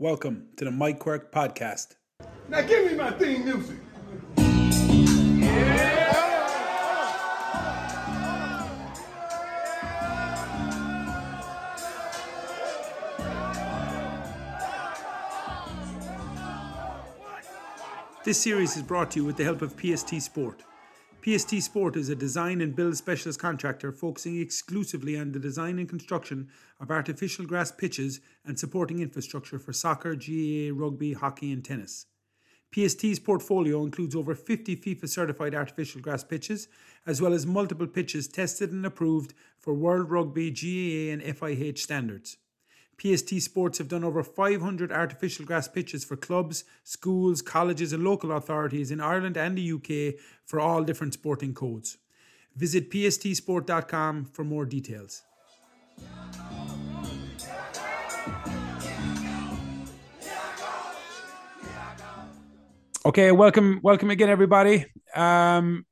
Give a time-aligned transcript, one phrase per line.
[0.00, 1.96] Welcome to the Mike Quirke podcast.
[2.48, 3.78] Now give me my theme music.
[18.22, 20.62] This series is brought to you with the help of PST Sport.
[21.28, 25.86] PST Sport is a design and build specialist contractor focusing exclusively on the design and
[25.86, 26.48] construction
[26.80, 32.06] of artificial grass pitches and supporting infrastructure for soccer, GAA, rugby, hockey, and tennis.
[32.74, 36.66] PST's portfolio includes over 50 FIFA certified artificial grass pitches,
[37.04, 42.38] as well as multiple pitches tested and approved for World Rugby, GAA, and FIH standards.
[43.00, 48.32] PST Sports have done over 500 artificial grass pitches for clubs, schools, colleges, and local
[48.32, 51.98] authorities in Ireland and the UK for all different sporting codes.
[52.56, 55.22] Visit pstsport.com for more details.
[63.06, 64.86] Okay, welcome, welcome again, everybody.
[65.14, 65.86] Um,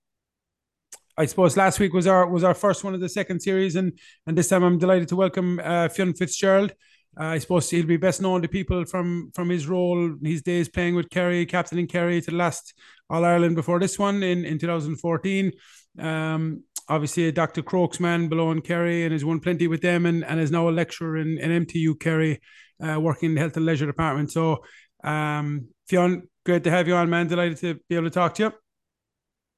[1.17, 3.99] I suppose last week was our was our first one of the second series, and
[4.27, 6.73] and this time I'm delighted to welcome uh, Fionn Fitzgerald.
[7.19, 10.69] Uh, I suppose he'll be best known to people from from his role, his days
[10.69, 12.75] playing with Kerry, captaining Kerry to the last
[13.09, 15.53] All Ireland before this one in in 2014.
[15.98, 17.62] Um, obviously, Dr.
[17.62, 20.69] Crokes man below in Kerry, and has won plenty with them, and, and is now
[20.69, 22.41] a lecturer in, in MTU Kerry,
[22.87, 24.31] uh, working in the health and leisure department.
[24.31, 24.62] So,
[25.03, 27.28] um, Fionn, great to have you on, man.
[27.28, 28.53] Delighted to be able to talk to you.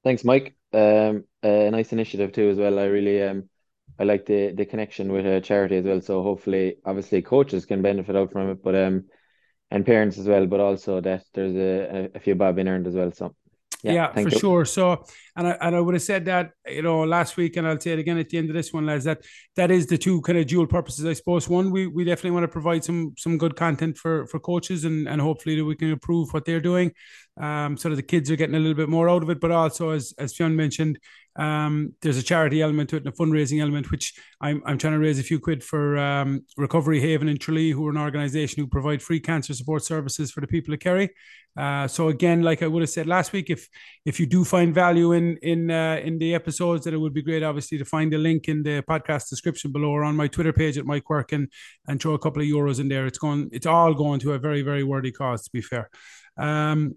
[0.05, 0.55] Thanks, Mike.
[0.71, 2.79] Um, a nice initiative too, as well.
[2.79, 3.48] I really um
[3.99, 6.01] I like the the connection with a charity as well.
[6.01, 9.05] So hopefully, obviously, coaches can benefit out from it, but um,
[9.71, 10.47] and parents as well.
[10.47, 13.11] But also that there's a, a few bob in earned as well.
[13.11, 13.35] So
[13.83, 14.29] yeah, yeah for you.
[14.29, 14.65] sure.
[14.65, 15.05] So,
[15.39, 17.91] and I and I would have said that you know last week, and I'll say
[17.91, 19.05] it again at the end of this one, lads.
[19.05, 19.23] That
[19.55, 21.47] that is the two kind of dual purposes, I suppose.
[21.47, 25.07] One, we we definitely want to provide some some good content for for coaches, and
[25.07, 26.91] and hopefully that we can improve what they're doing,
[27.39, 29.39] um, so that the kids are getting a little bit more out of it.
[29.39, 30.99] But also, as as Fionn mentioned,
[31.37, 34.93] um, there's a charity element to it and a fundraising element, which I'm, I'm trying
[34.93, 38.61] to raise a few quid for um, Recovery Haven in Tralee, who are an organisation
[38.61, 41.11] who provide free cancer support services for the people of Kerry.
[41.57, 43.67] Uh, so again, like I would have said last week, if
[44.05, 47.21] if you do find value in in uh, in the episodes, that it would be
[47.21, 50.53] great, obviously, to find the link in the podcast description below or on my Twitter
[50.53, 51.47] page at Mike Quirke and
[51.87, 53.05] and throw a couple of euros in there.
[53.05, 55.89] It's going, it's all going to a very very worthy cause, to be fair.
[56.37, 56.95] Um,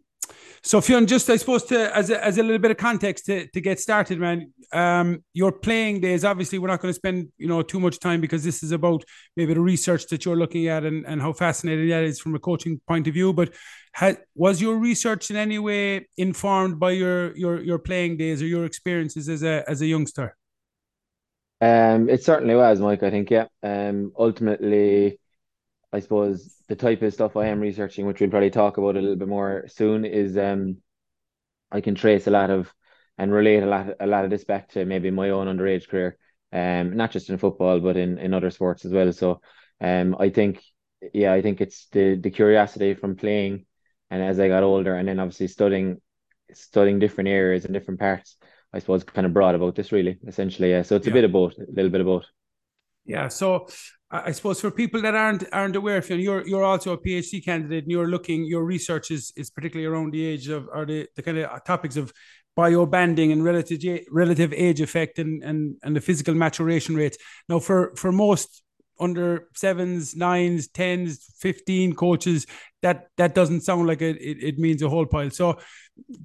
[0.62, 3.48] so Fionn, just I suppose to as a, as a little bit of context to,
[3.48, 4.52] to get started, man.
[4.72, 6.24] Um, your playing days.
[6.24, 9.04] Obviously, we're not going to spend you know too much time because this is about
[9.36, 12.38] maybe the research that you're looking at and, and how fascinating that is from a
[12.38, 13.32] coaching point of view.
[13.32, 13.52] But
[13.92, 18.46] has, was your research in any way informed by your your your playing days or
[18.46, 20.36] your experiences as a as a youngster?
[21.60, 23.02] Um, it certainly was, Mike.
[23.02, 23.46] I think yeah.
[23.62, 25.20] Um, ultimately,
[25.92, 29.00] I suppose the type of stuff I am researching, which we'll probably talk about a
[29.00, 30.78] little bit more soon, is um,
[31.70, 32.72] I can trace a lot of
[33.18, 36.16] and relate a lot a lot of this back to maybe my own underage career,
[36.52, 39.12] um, not just in football but in in other sports as well.
[39.12, 39.40] So,
[39.80, 40.62] um, I think
[41.12, 43.66] yeah, I think it's the the curiosity from playing,
[44.12, 46.00] and as I got older, and then obviously studying
[46.52, 48.36] studying different areas and different parts.
[48.74, 50.70] I suppose kind of brought about this really essentially.
[50.70, 51.12] Yeah, so it's yeah.
[51.12, 52.26] a bit of both, a little bit of both.
[53.06, 53.28] Yeah.
[53.28, 53.68] So
[54.10, 57.84] I suppose for people that aren't aren't aware, if you're you're also a PhD candidate
[57.84, 61.22] and you're looking, your research is is particularly around the age of or the, the
[61.22, 62.12] kind of topics of
[62.58, 63.80] biobanding and relative
[64.10, 67.16] relative age effect and and and the physical maturation rates.
[67.48, 68.62] Now, for for most
[69.02, 72.46] under sevens, nines, tens, fifteen coaches,
[72.82, 75.30] that that doesn't sound like it, it, it means a whole pile.
[75.30, 75.58] So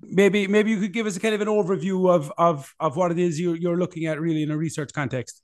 [0.01, 3.11] maybe maybe you could give us a kind of an overview of of of what
[3.11, 5.41] it is you're you're looking at really in a research context.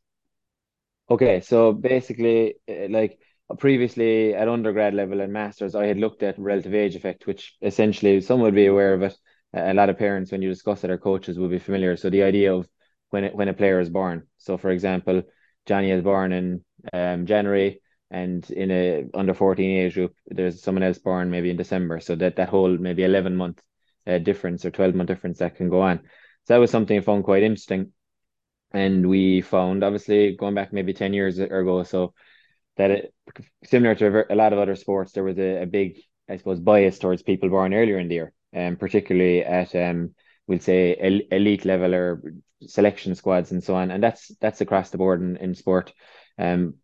[1.10, 3.20] Okay, so basically, uh, like
[3.60, 8.22] previously at undergrad level and masters, I had looked at relative age effect, which essentially
[8.22, 9.16] some would be aware of it.
[9.54, 11.98] A lot of parents, when you discuss it, or coaches will be familiar.
[11.98, 12.68] So the idea of
[13.10, 14.24] when it, when a player is born.
[14.38, 15.22] So for example,
[15.68, 20.84] Johnny is born in um, January, and in a under fourteen age group, there's someone
[20.84, 22.00] else born maybe in December.
[22.00, 23.62] So that that whole maybe eleven month
[24.08, 26.00] uh, difference or twelve month difference that can go on.
[26.46, 27.94] So that was something I found quite interesting
[28.74, 32.14] and we found obviously going back maybe 10 years ago so
[32.78, 33.14] that it,
[33.64, 36.00] similar to a lot of other sports there was a, a, big
[36.30, 40.14] i suppose bias towards people born earlier in the year and um, particularly at um
[40.48, 42.22] we'll say elite level or
[42.66, 45.94] selection squads and so on and that's that's across the board in, in sport
[46.38, 46.76] um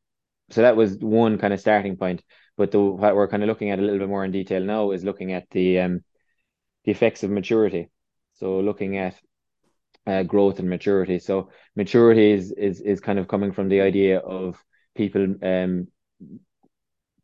[0.51, 2.23] so that was one kind of starting point
[2.57, 4.91] but the, what we're kind of looking at a little bit more in detail now
[4.91, 6.03] is looking at the um
[6.85, 7.89] the effects of maturity
[8.35, 9.19] so looking at
[10.07, 11.19] uh, growth and maturity.
[11.19, 14.63] So maturity is, is is kind of coming from the idea of
[14.95, 15.87] people um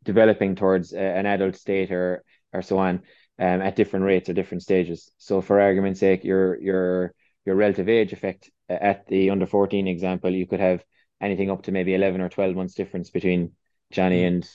[0.04, 3.02] developing towards uh, an adult state or or so on
[3.38, 5.10] um, at different rates or different stages.
[5.18, 7.14] So for argument's sake, your your
[7.44, 10.84] your relative age effect at the under 14 example, you could have
[11.20, 13.52] anything up to maybe 11 or 12 months difference between
[13.90, 14.28] Johnny mm.
[14.28, 14.50] and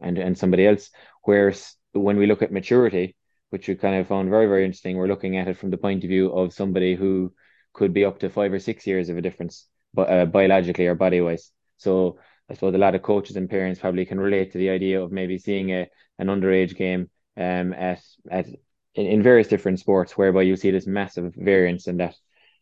[0.00, 0.90] and and somebody else.
[1.24, 3.16] Whereas when we look at maturity,
[3.50, 6.04] which we kind of found very, very interesting, we're looking at it from the point
[6.04, 7.32] of view of somebody who
[7.72, 10.94] could be up to five or six years of a difference, but uh, biologically or
[10.94, 11.50] body wise.
[11.78, 12.18] So
[12.48, 15.12] I suppose a lot of coaches and parents probably can relate to the idea of
[15.12, 18.46] maybe seeing a an underage game um at at
[18.94, 22.14] in, in various different sports whereby you see this massive variance in that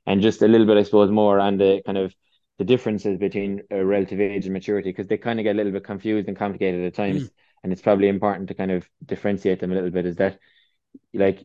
[0.07, 2.15] and just a little bit I suppose more on the kind of
[2.59, 5.73] the differences between uh, relative age and maturity because they kind of get a little
[5.73, 7.25] bit confused and complicated at times.
[7.25, 7.31] Mm.
[7.63, 10.39] and it's probably important to kind of differentiate them a little bit is that
[11.13, 11.45] like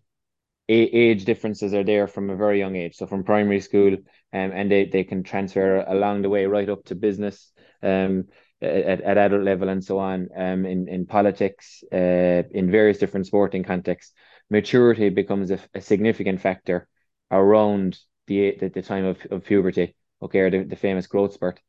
[0.72, 2.96] age differences are there from a very young age.
[2.96, 6.86] So from primary school um, and they, they can transfer along the way right up
[6.86, 7.52] to business
[7.82, 8.26] um,
[8.62, 13.26] at, at adult level and so on, um, in, in politics, uh, in various different
[13.26, 14.14] sporting contexts,
[14.50, 16.88] maturity becomes a, a significant factor
[17.32, 17.98] around
[18.28, 21.60] the, the, the time of, of puberty, okay, or the, the famous growth spurt.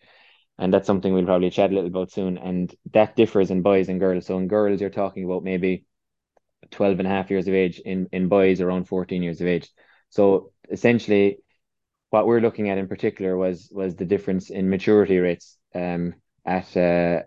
[0.58, 2.36] And that's something we'll probably chat a little about soon.
[2.38, 4.26] And that differs in boys and girls.
[4.26, 5.86] So in girls, you're talking about maybe
[6.70, 9.70] 12 and a half years of age, in, in boys, around 14 years of age.
[10.10, 11.38] So essentially,
[12.10, 16.14] what we're looking at in particular was was the difference in maturity rates um,
[16.44, 17.22] at uh,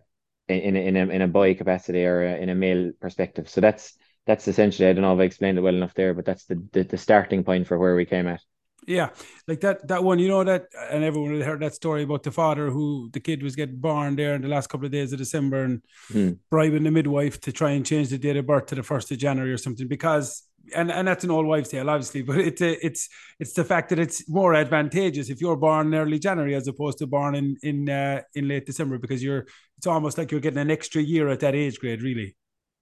[0.48, 3.50] in in a in a boy capacity or in a male perspective.
[3.50, 6.26] So that's that's essentially I don't know if I explained it well enough there, but
[6.26, 8.42] that's the the, the starting point for where we came at.
[8.88, 9.10] Yeah,
[9.48, 12.32] like that that one, you know that, and everyone had heard that story about the
[12.32, 15.20] father who the kid was getting born there in the last couple of days of
[15.20, 15.82] December and
[16.12, 16.38] mm.
[16.50, 19.18] bribing the midwife to try and change the date of birth to the first of
[19.18, 20.44] January or something because
[20.76, 23.10] and and that's an old wives' tale, obviously, but it's a, it's
[23.40, 26.98] it's the fact that it's more advantageous if you're born in early January as opposed
[27.00, 29.46] to born in in uh, in late December because you're
[29.78, 32.36] it's almost like you're getting an extra year at that age grade, really.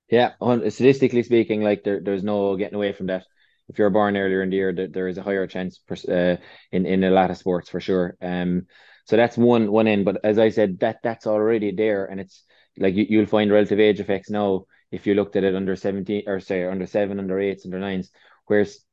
[0.10, 0.32] Yeah,
[0.70, 3.24] statistically speaking, like there, there's no getting away from that.
[3.72, 6.36] If you're born earlier in the year, there, is a higher chance uh,
[6.74, 8.18] in in a lot of sports for sure.
[8.22, 8.68] Um,
[9.06, 10.04] so that's one one end.
[10.04, 12.44] But as I said, that that's already there, and it's
[12.78, 16.24] like you, you'll find relative age effects now if you looked at it under 17
[16.28, 18.12] or say under seven, under eights, under nines,
[18.48, 18.84] whereas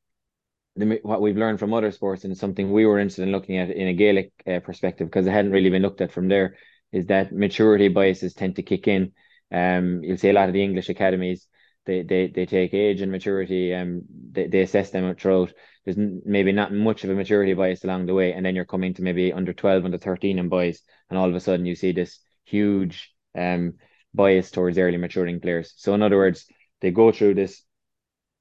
[0.76, 3.70] the, what we've learned from other sports and something we were interested in looking at
[3.70, 6.56] in a Gaelic uh, perspective because it hadn't really been looked at from there
[6.92, 9.12] is that maturity biases tend to kick in.
[9.52, 11.48] Um, you'll see a lot of the English academies
[11.88, 14.02] they they, they take age and maturity um
[14.32, 15.52] they, they assess them throughout.
[15.84, 18.92] There's maybe not much of a maturity bias along the way, and then you're coming
[18.94, 21.92] to maybe under 12, under 13 in boys, and all of a sudden you see
[21.92, 23.74] this huge um
[24.14, 25.72] bias towards early maturing players.
[25.76, 26.46] So in other words,
[26.82, 27.62] they go through this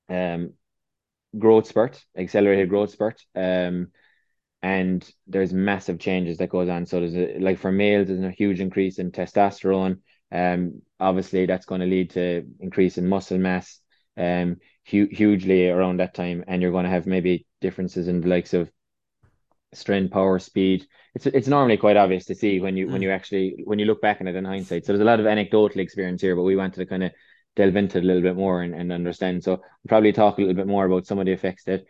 [0.09, 0.53] um
[1.37, 3.21] growth spurt, accelerated growth spurt.
[3.35, 3.89] Um
[4.63, 6.85] and there's massive changes that goes on.
[6.85, 9.99] So there's a, like for males, there's a huge increase in testosterone.
[10.31, 13.79] Um, obviously that's going to lead to increase in muscle mass,
[14.17, 14.57] um,
[14.89, 18.53] hu- hugely around that time, and you're going to have maybe differences in the likes
[18.53, 18.69] of
[19.73, 20.85] strength, power, speed.
[21.15, 22.91] It's it's normally quite obvious to see when you mm.
[22.91, 24.85] when you actually when you look back on it in hindsight.
[24.85, 27.11] So there's a lot of anecdotal experience here, but we wanted to kind of
[27.55, 29.43] delve into it a little bit more and, and understand.
[29.43, 31.85] So we'll probably talk a little bit more about some of the effects that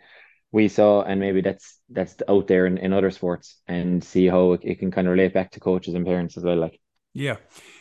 [0.52, 4.54] we saw and maybe that's that's out there in, in other sports and see how
[4.54, 6.56] it, it can kind of relate back to coaches and parents as well.
[6.56, 6.80] Like
[7.18, 7.38] yeah.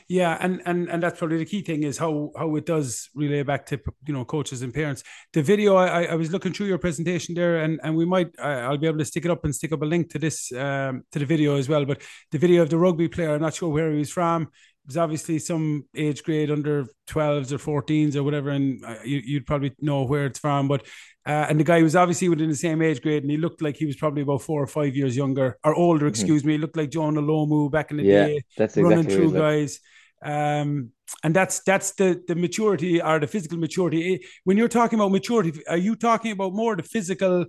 [0.08, 3.42] Yeah, and and and that's probably the key thing is how how it does relay
[3.42, 5.02] back to you know coaches and parents.
[5.32, 8.78] The video I, I was looking through your presentation there, and and we might I'll
[8.78, 11.18] be able to stick it up and stick up a link to this um, to
[11.18, 11.84] the video as well.
[11.84, 14.48] But the video of the rugby player, I'm not sure where he was from
[14.86, 19.46] was obviously some age grade under 12s or 14s or whatever, and uh, you, would
[19.46, 20.68] probably know where it's from.
[20.68, 20.86] But
[21.26, 23.76] uh, and the guy was obviously within the same age grade, and he looked like
[23.76, 26.06] he was probably about four or five years younger or older.
[26.06, 26.10] Mm-hmm.
[26.10, 29.32] Excuse me, he looked like Jonah Lomu back in the yeah, day, that's running through
[29.32, 29.80] guys.
[30.22, 30.90] Um,
[31.22, 34.14] and that's that's the the maturity or the physical maturity.
[34.14, 37.46] Eh, when you're talking about maturity, are you talking about more the physical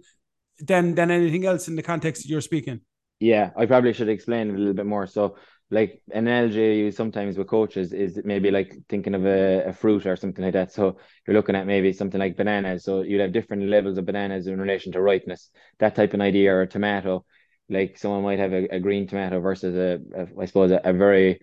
[0.59, 2.81] than than anything else in the context you're speaking?
[3.19, 5.07] Yeah, I probably should explain it a little bit more.
[5.07, 5.37] So
[5.69, 10.05] like an analogy use sometimes with coaches is maybe like thinking of a, a fruit
[10.05, 10.71] or something like that.
[10.71, 12.85] So you're looking at maybe something like bananas.
[12.85, 15.49] So you'd have different levels of bananas in relation to ripeness.
[15.79, 17.25] That type of idea or a tomato,
[17.69, 20.93] like someone might have a, a green tomato versus a, a I suppose a, a,
[20.93, 21.41] very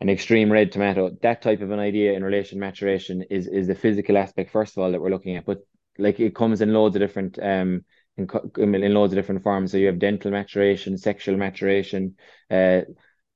[0.00, 1.10] an extreme red tomato.
[1.22, 4.76] That type of an idea in relation to maturation is is the physical aspect first
[4.76, 5.46] of all that we're looking at.
[5.46, 5.58] But
[5.98, 7.84] like it comes in loads of different um
[8.16, 8.28] in,
[8.74, 9.70] in loads of different forms.
[9.70, 12.16] So you have dental maturation, sexual maturation,
[12.50, 12.80] uh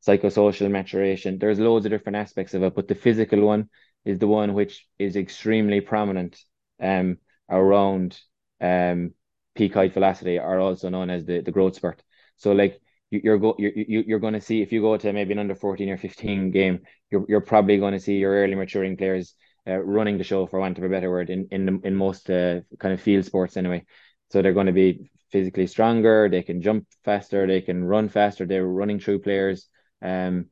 [0.06, 1.38] psychosocial maturation.
[1.38, 3.68] There's loads of different aspects of it, but the physical one
[4.04, 6.38] is the one which is extremely prominent
[6.80, 7.18] um,
[7.49, 8.18] around
[8.61, 9.12] um,
[9.54, 12.02] peak height velocity, or also known as the, the growth spurt.
[12.37, 12.80] So, like
[13.11, 15.88] you're go you're you're going to see if you go to maybe an under 14
[15.88, 16.80] or 15 game,
[17.11, 19.34] you're you're probably going to see your early maturing players
[19.66, 22.61] uh, running the show for want of a better word in in in most uh,
[22.78, 23.84] kind of field sports anyway.
[24.30, 26.28] So they're going to be physically stronger.
[26.28, 27.46] They can jump faster.
[27.46, 28.46] They can run faster.
[28.46, 29.68] They're running through players.
[30.04, 30.46] Um,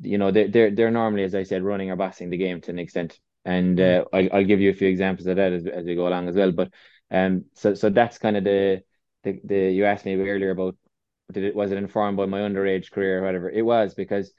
[0.00, 2.70] you know they're they're they're normally, as I said, running or bossing the game to
[2.70, 3.18] an extent.
[3.44, 6.06] And uh, I'll I'll give you a few examples of that as as we go
[6.06, 6.52] along as well.
[6.52, 6.72] But
[7.10, 8.82] um, so so that's kind of the
[9.24, 10.76] the the you asked me earlier about
[11.32, 14.32] did it was it informed by my underage career or whatever it was because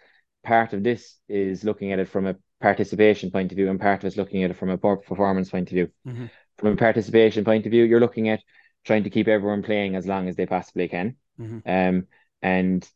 [0.44, 4.04] part of this is looking at it from a participation point of view and part
[4.04, 6.26] of it's looking at it from a performance point of view mm-hmm.
[6.58, 8.42] from a participation point of view you're looking at
[8.84, 11.60] trying to keep everyone playing as long as they possibly can mm-hmm.
[11.66, 12.08] um
[12.42, 12.90] and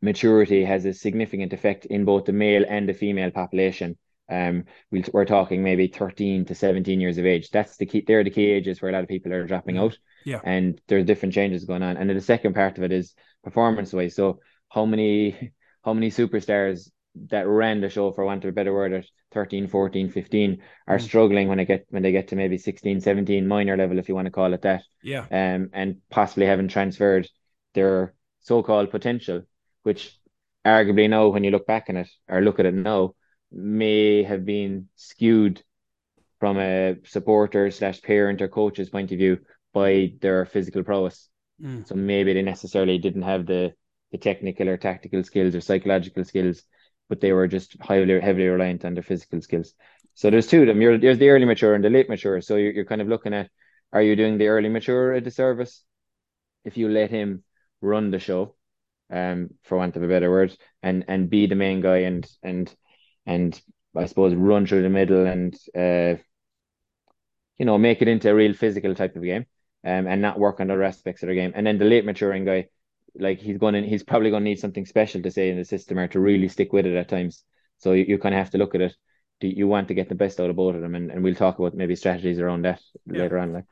[0.00, 3.96] maturity has a significant effect in both the male and the female population
[4.32, 7.50] um, we are talking maybe 13 to 17 years of age.
[7.50, 8.02] That's the key.
[8.06, 9.98] They're the key ages where a lot of people are dropping out.
[10.24, 10.40] Yeah.
[10.42, 11.96] And there's different changes going on.
[11.96, 14.14] And then the second part of it is performance wise.
[14.14, 15.52] So how many,
[15.84, 16.90] how many superstars
[17.28, 20.96] that ran the show for want of a better word at 13, 14, 15 are
[20.96, 21.02] mm.
[21.02, 24.14] struggling when they get, when they get to maybe 16, 17 minor level, if you
[24.14, 24.82] want to call it that.
[25.02, 25.26] Yeah.
[25.30, 27.28] Um, and possibly haven't transferred
[27.74, 29.42] their so-called potential,
[29.82, 30.18] which
[30.64, 33.14] arguably now, when you look back on it or look at it now,
[33.50, 35.62] may have been skewed
[36.40, 39.38] from a supporter slash parent or coach's point of view
[39.72, 41.28] by their physical prowess.
[41.62, 41.86] Mm.
[41.86, 43.74] So maybe they necessarily didn't have the
[44.10, 46.62] the technical or tactical skills or psychological skills,
[47.08, 49.74] but they were just highly heavily reliant on their physical skills.
[50.14, 50.82] So there's two of them.
[50.82, 52.42] You're, there's the early mature and the late mature.
[52.42, 53.48] So you're, you're kind of looking at
[53.92, 55.82] are you doing the early mature a disservice
[56.64, 57.42] if you let him
[57.80, 58.54] run the show,
[59.12, 62.74] um, for want of a better word, and and be the main guy and and
[63.26, 63.60] and
[63.96, 66.20] I suppose run through the middle and uh,
[67.58, 69.46] you know make it into a real physical type of game,
[69.84, 71.52] um, and not work on other aspects of the game.
[71.54, 72.68] And then the late maturing guy,
[73.14, 75.64] like he's going to, he's probably going to need something special to say in the
[75.64, 77.44] system or to really stick with it at times.
[77.78, 78.96] So you, you kind of have to look at it.
[79.40, 80.94] Do you want to get the best out of both of them?
[80.94, 83.22] And, and we'll talk about maybe strategies around that yeah.
[83.22, 83.52] later on.
[83.52, 83.64] Like.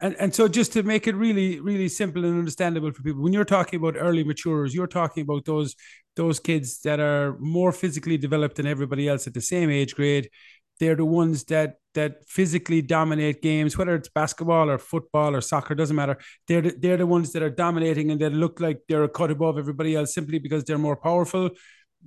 [0.00, 3.32] And and so just to make it really really simple and understandable for people, when
[3.32, 5.76] you're talking about early maturers, you're talking about those
[6.16, 10.30] those kids that are more physically developed than everybody else at the same age grade.
[10.78, 15.74] They're the ones that that physically dominate games, whether it's basketball or football or soccer,
[15.74, 16.16] doesn't matter.
[16.48, 19.30] They're the, they're the ones that are dominating and that look like they're a cut
[19.30, 21.50] above everybody else simply because they're more powerful.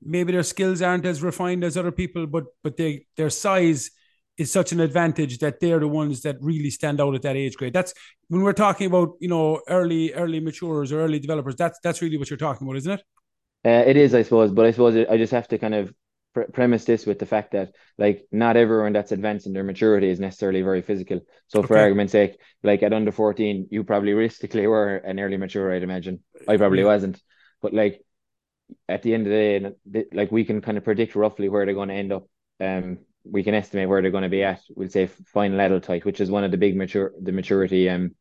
[0.02, 3.92] Maybe their skills aren't as refined as other people, but but they their size
[4.38, 7.56] is such an advantage that they're the ones that really stand out at that age
[7.56, 7.74] grade.
[7.74, 7.94] That's
[8.30, 11.56] when we're talking about you know early early maturers or early developers.
[11.56, 13.04] That's that's really what you're talking about, isn't it?
[13.66, 15.94] Uh, it is, I suppose, but I suppose I just have to kind of
[16.34, 20.10] pre- premise this with the fact that like not everyone that's advanced in their maturity
[20.10, 21.22] is necessarily very physical.
[21.48, 25.74] So for argument's sake, like at under 14, you probably realistically were an early mature,
[25.74, 26.22] I'd imagine.
[26.48, 26.86] I probably yeah.
[26.86, 27.22] wasn't.
[27.62, 28.02] But like
[28.90, 31.76] at the end of the day, like we can kind of predict roughly where they're
[31.76, 32.28] going to end up.
[32.60, 34.62] Um, we can estimate where they're going to be at.
[34.76, 38.16] We'll say final adult height, which is one of the big mature the maturity um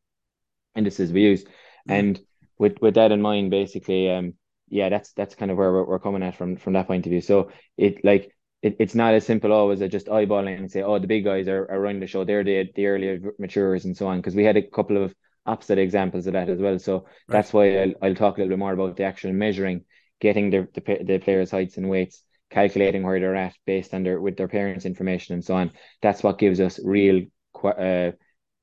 [0.75, 1.43] indices we use.
[1.43, 1.91] Mm-hmm.
[1.91, 2.19] And
[2.57, 4.33] with with that in mind, basically, um,
[4.69, 7.09] yeah, that's that's kind of where we're, we're coming at from from that point of
[7.09, 7.21] view.
[7.21, 10.99] So it like it, it's not as simple always as just eyeballing and say, oh,
[10.99, 12.23] the big guys are, are running the show.
[12.23, 14.17] They're the the early maturers and so on.
[14.17, 15.13] Because we had a couple of
[15.45, 16.79] opposite examples of that as well.
[16.79, 17.05] So right.
[17.27, 19.83] that's why I'll, I'll talk a little bit more about the actual measuring,
[20.21, 24.21] getting the the, the players' heights and weights calculating where they're at based on their
[24.21, 25.71] with their parents' information and so on.
[26.01, 27.23] That's what gives us real
[27.63, 28.11] uh,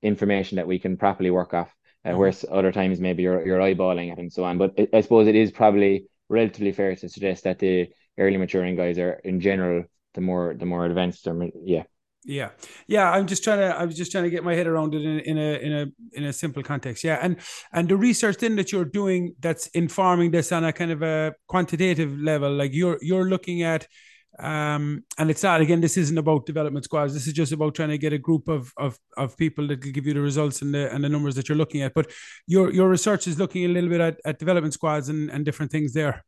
[0.02, 1.74] information that we can properly work off.
[2.02, 2.18] Uh, mm-hmm.
[2.18, 4.58] whereas other times maybe you're you're eyeballing it and so on.
[4.58, 8.76] But it, I suppose it is probably relatively fair to suggest that the early maturing
[8.76, 11.26] guys are in general the more the more advanced.
[11.26, 11.84] Or, yeah.
[12.24, 12.50] Yeah,
[12.86, 13.10] yeah.
[13.10, 13.74] I'm just trying to.
[13.74, 15.86] I was just trying to get my head around it in, in a in a
[16.12, 17.02] in a simple context.
[17.02, 17.36] Yeah, and
[17.72, 21.34] and the research then that you're doing that's informing this on a kind of a
[21.46, 23.86] quantitative level, like you're you're looking at,
[24.38, 25.80] um, and it's not again.
[25.80, 27.14] This isn't about development squads.
[27.14, 29.92] This is just about trying to get a group of of of people that will
[29.92, 31.94] give you the results and the and the numbers that you're looking at.
[31.94, 32.10] But
[32.46, 35.72] your your research is looking a little bit at, at development squads and and different
[35.72, 36.22] things there.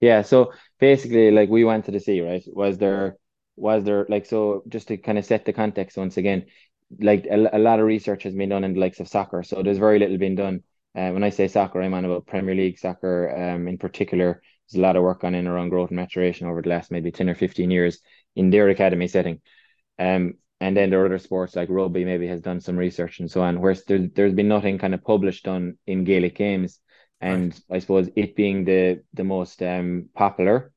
[0.00, 0.22] Yeah.
[0.22, 2.42] So basically, like we wanted to see, right?
[2.46, 3.16] Was there
[3.60, 6.46] was there like so just to kind of set the context once again
[6.98, 9.62] like a, a lot of research has been done in the likes of soccer so
[9.62, 10.62] there's very little been done.
[10.96, 14.42] Uh, when I say soccer I'm on about Premier League soccer um in particular.
[14.68, 17.10] There's a lot of work on in around growth and maturation over the last maybe
[17.12, 18.00] 10 or 15 years
[18.34, 19.40] in their academy setting.
[19.98, 23.30] Um and then there are other sports like rugby maybe has done some research and
[23.30, 26.80] so on whereas there, there's been nothing kind of published on in Gaelic games.
[27.20, 27.76] And right.
[27.76, 30.72] I suppose it being the the most um popular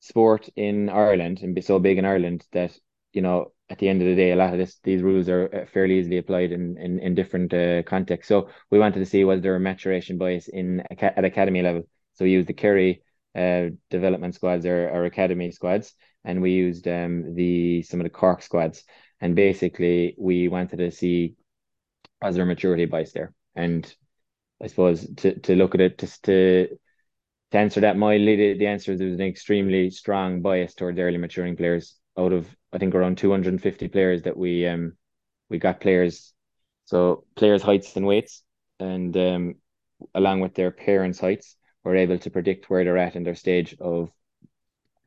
[0.00, 2.76] sport in Ireland and be so big in Ireland that
[3.12, 5.48] you know at the end of the day a lot of this these rules are
[5.54, 9.24] uh, fairly easily applied in in, in different uh, contexts so we wanted to see
[9.24, 11.82] was there a maturation bias in at academy level
[12.14, 13.02] So we used the Kerry
[13.34, 18.10] uh, development squads or, or academy squads, and we used um, the some of the
[18.10, 18.84] Cork squads.
[19.20, 21.34] And basically, we wanted to see
[22.22, 23.34] as their maturity bias there.
[23.54, 23.94] And
[24.62, 26.68] I suppose to, to look at it, just to
[27.56, 31.16] to answer that mildly, the, the answer is there's an extremely strong bias towards early
[31.16, 31.94] maturing players.
[32.18, 34.92] Out of I think around 250 players that we um
[35.48, 36.34] we got players,
[36.84, 38.42] so players' heights and weights,
[38.78, 39.54] and um
[40.14, 43.74] along with their parents' heights, we're able to predict where they're at in their stage
[43.80, 44.10] of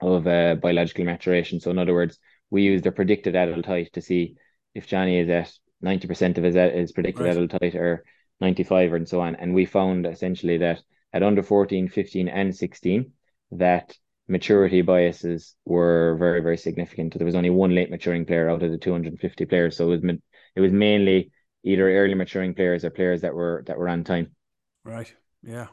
[0.01, 1.59] of uh, biological maturation.
[1.59, 2.17] So in other words,
[2.49, 4.37] we use their predicted adult height to see
[4.73, 5.51] if Johnny is at
[5.83, 7.35] 90% of his, his predicted right.
[7.35, 8.05] adult height or
[8.39, 9.35] 95 and so on.
[9.35, 10.81] And we found essentially that
[11.13, 13.11] at under 14, 15, and 16,
[13.51, 13.95] that
[14.27, 17.17] maturity biases were very, very significant.
[17.17, 19.75] There was only one late maturing player out of the 250 players.
[19.75, 20.15] So it was,
[20.55, 21.31] it was mainly
[21.63, 24.35] either early maturing players or players that were that were on time.
[24.83, 25.13] Right.
[25.43, 25.67] Yeah.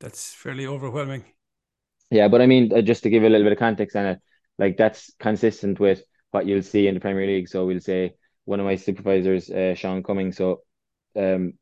[0.00, 1.24] That's fairly overwhelming.
[2.10, 4.20] Yeah, but I mean, uh, just to give a little bit of context on it,
[4.58, 7.48] like that's consistent with what you'll see in the Premier League.
[7.48, 8.14] So we'll say
[8.44, 10.36] one of my supervisors, uh, Sean Cummings.
[10.36, 10.62] So
[11.16, 11.54] um,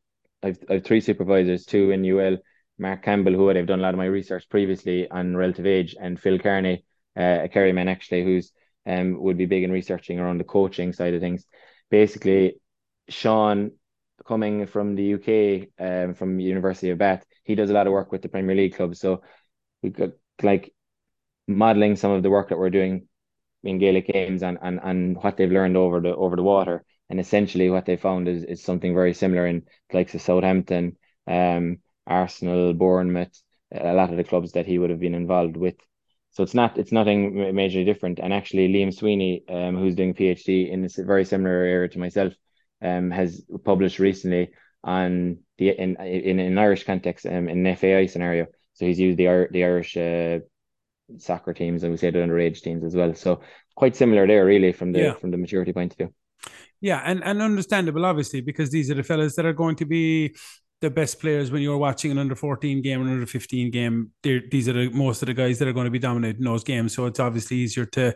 [0.43, 2.39] I've I've three supervisors, two in UL,
[2.83, 6.21] Mark Campbell, who I've done a lot of my research previously on relative age, and
[6.21, 6.85] Phil Kearney,
[7.17, 8.53] uh, a Kerry man actually, who's
[8.85, 11.47] um would be big in researching around the coaching side of things.
[11.91, 12.57] Basically,
[13.09, 13.73] Sean
[14.27, 18.13] coming from the UK, um, from University of Bath, he does a lot of work
[18.13, 19.01] with the Premier League clubs.
[19.01, 19.23] So
[19.83, 20.11] we got
[20.43, 20.75] like
[21.49, 23.09] modeling some of the work that we're doing
[23.65, 26.85] in Gaelic games and, and, and what they've learned over the over the water.
[27.11, 30.97] And essentially what they found is, is something very similar in likes of Southampton,
[31.27, 33.41] um, Arsenal, Bournemouth,
[33.73, 35.77] a lot of the clubs that he would have been involved with.
[36.31, 38.19] So it's not it's nothing majorly different.
[38.19, 42.33] And actually Liam Sweeney, um, who's doing PhD in a very similar area to myself,
[42.81, 44.51] um, has published recently
[44.83, 48.47] on the in in an Irish context um, in an FAI scenario.
[48.75, 50.39] So he's used the the Irish uh,
[51.19, 53.15] soccer teams and we say the underage teams as well.
[53.15, 53.43] So
[53.75, 55.15] quite similar there, really, from the yeah.
[55.15, 56.15] from the maturity point of view.
[56.81, 60.35] Yeah, and and understandable, obviously, because these are the fellas that are going to be
[60.83, 64.11] the best players when you're watching an under 14 game and under 15 game.
[64.23, 66.95] These are the most of the guys that are going to be dominating those games.
[66.95, 68.15] So it's obviously easier to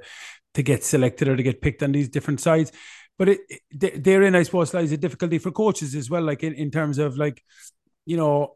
[0.55, 2.72] to get selected or to get picked on these different sides.
[3.18, 6.55] But it, it therein, I suppose, lies a difficulty for coaches as well, like in,
[6.55, 7.42] in terms of like,
[8.05, 8.56] you know,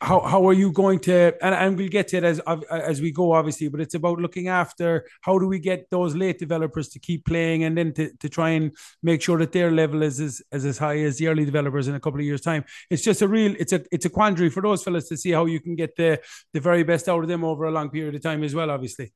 [0.00, 3.10] how how are you going to and, and we'll get to it as as we
[3.10, 7.00] go obviously but it's about looking after how do we get those late developers to
[7.00, 10.40] keep playing and then to, to try and make sure that their level is as,
[10.52, 12.64] is as high as the early developers in a couple of years time.
[12.90, 15.46] It's just a real it's a it's a quandary for those fellas to see how
[15.46, 16.20] you can get the
[16.52, 19.12] the very best out of them over a long period of time as well obviously.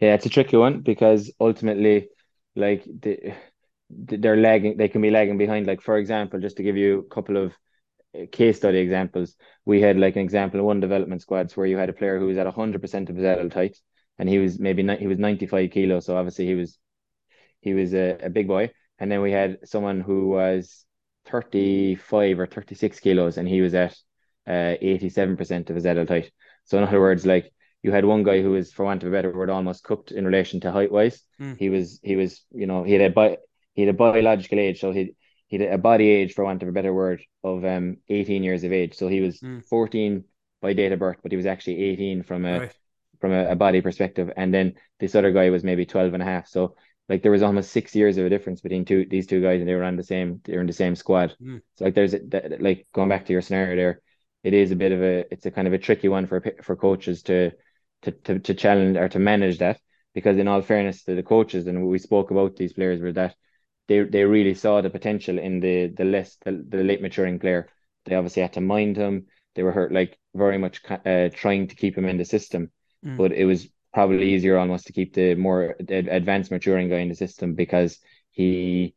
[0.00, 2.08] Yeah it's a tricky one because ultimately
[2.56, 3.34] like the
[3.90, 5.66] they're lagging they can be lagging behind.
[5.66, 7.52] Like for example just to give you a couple of
[8.32, 9.36] case study examples.
[9.64, 12.26] We had like an example of one development squads where you had a player who
[12.26, 13.76] was at hundred percent of his adult height,
[14.18, 16.78] and he was maybe he was ninety five kilos, so obviously he was
[17.60, 18.70] he was a, a big boy.
[18.98, 20.84] And then we had someone who was
[21.26, 23.96] thirty five or thirty six kilos, and he was at
[24.46, 26.30] uh, eighty seven percent of his adult height.
[26.64, 29.12] So in other words, like you had one guy who was, for want of a
[29.12, 31.22] better word, almost cooked in relation to height wise.
[31.40, 31.56] Mm.
[31.58, 33.38] He was he was you know he had a bi-
[33.74, 35.14] he had a biological age, so he
[35.50, 38.64] he had a body age, for want of a better word, of um 18 years
[38.64, 38.94] of age.
[38.94, 39.64] So he was mm.
[39.64, 40.24] 14
[40.62, 42.74] by date of birth, but he was actually 18 from a right.
[43.20, 44.30] from a, a, body perspective.
[44.36, 46.46] And then this other guy was maybe 12 and a half.
[46.46, 46.76] So
[47.08, 49.68] like there was almost six years of a difference between two these two guys, and
[49.68, 51.34] they were on the same they were in the same squad.
[51.42, 51.60] Mm.
[51.74, 52.20] So like there's a,
[52.60, 54.00] like going back to your scenario there,
[54.44, 56.76] it is a bit of a it's a kind of a tricky one for for
[56.76, 57.50] coaches to
[58.02, 59.80] to to, to challenge or to manage that
[60.14, 63.34] because in all fairness to the coaches and we spoke about these players were that
[63.90, 67.68] they they really saw the potential in the the less the, the late maturing player.
[68.04, 69.26] They obviously had to mind him.
[69.56, 72.70] They were hurt like very much uh, trying to keep him in the system,
[73.04, 73.16] mm.
[73.16, 77.16] but it was probably easier almost to keep the more advanced maturing guy in the
[77.16, 77.98] system because
[78.30, 78.94] he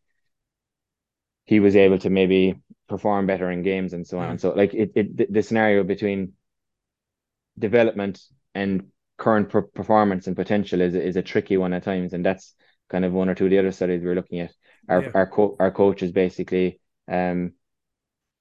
[1.45, 4.37] he was able to maybe perform better in games and so on.
[4.37, 4.41] Mm.
[4.41, 6.33] So like it, it the scenario between
[7.57, 8.21] development
[8.53, 12.53] and current performance and potential is is a tricky one at times, and that's
[12.89, 14.51] kind of one or two of the other studies we are looking at
[14.89, 15.11] our yeah.
[15.13, 17.53] our co- our coaches basically um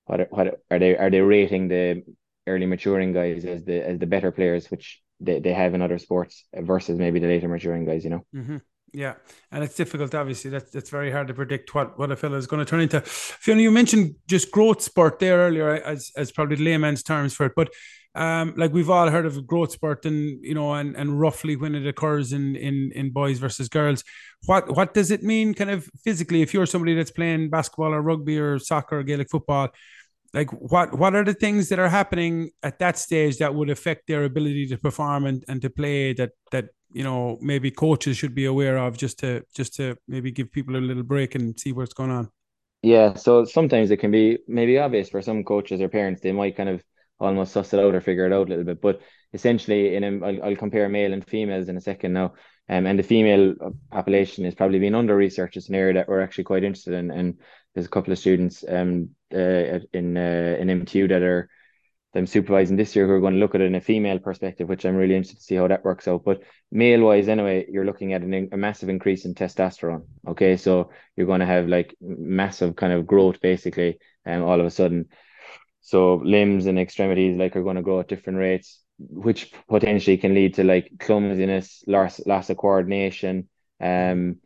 [0.07, 2.03] what are, what are they are they rating the
[2.47, 5.99] early maturing guys as the as the better players which they, they have in other
[5.99, 8.57] sports versus maybe the later maturing guys you know mm-hmm.
[8.95, 9.15] Yeah,
[9.51, 10.15] and it's difficult.
[10.15, 12.81] Obviously, that's that's very hard to predict what what a fellow is going to turn
[12.81, 13.01] into.
[13.01, 17.47] Fionn, you mentioned just growth spurt there earlier as as probably the layman's terms for
[17.47, 17.73] it, but
[18.15, 21.75] um, like we've all heard of growth spurt and you know and and roughly when
[21.75, 24.05] it occurs in in in boys versus girls.
[24.45, 28.03] What what does it mean kind of physically if you're somebody that's playing basketball or
[28.03, 29.69] rugby or soccer or gaelic football?
[30.35, 34.07] Like what what are the things that are happening at that stage that would affect
[34.09, 38.35] their ability to perform and, and to play that that you know maybe coaches should
[38.35, 41.73] be aware of just to just to maybe give people a little break and see
[41.73, 42.31] what's going on?
[42.83, 46.57] Yeah so sometimes it can be maybe obvious for some coaches or parents they might
[46.57, 46.83] kind of
[47.23, 49.01] almost suss it out or figure it out a little bit but
[49.33, 52.35] essentially in a, I'll, I'll compare male and females in a second now
[52.69, 53.55] um, and the female
[53.91, 55.57] population is probably being under researched.
[55.57, 57.11] It's an area that we're actually quite interested in.
[57.11, 57.39] And
[57.75, 61.49] there's a couple of students um, uh, in uh, in MTU that are
[62.15, 64.69] them supervising this year who are going to look at it in a female perspective,
[64.69, 66.25] which I'm really interested to see how that works out.
[66.25, 70.05] But male wise, anyway, you're looking at an, a massive increase in testosterone.
[70.29, 74.61] Okay, so you're going to have like massive kind of growth basically, and um, all
[74.61, 75.09] of a sudden.
[75.83, 80.35] So limbs and extremities like are going to grow at different rates which potentially can
[80.35, 83.49] lead to like clumsiness, loss, loss of coordination,
[83.81, 84.37] um,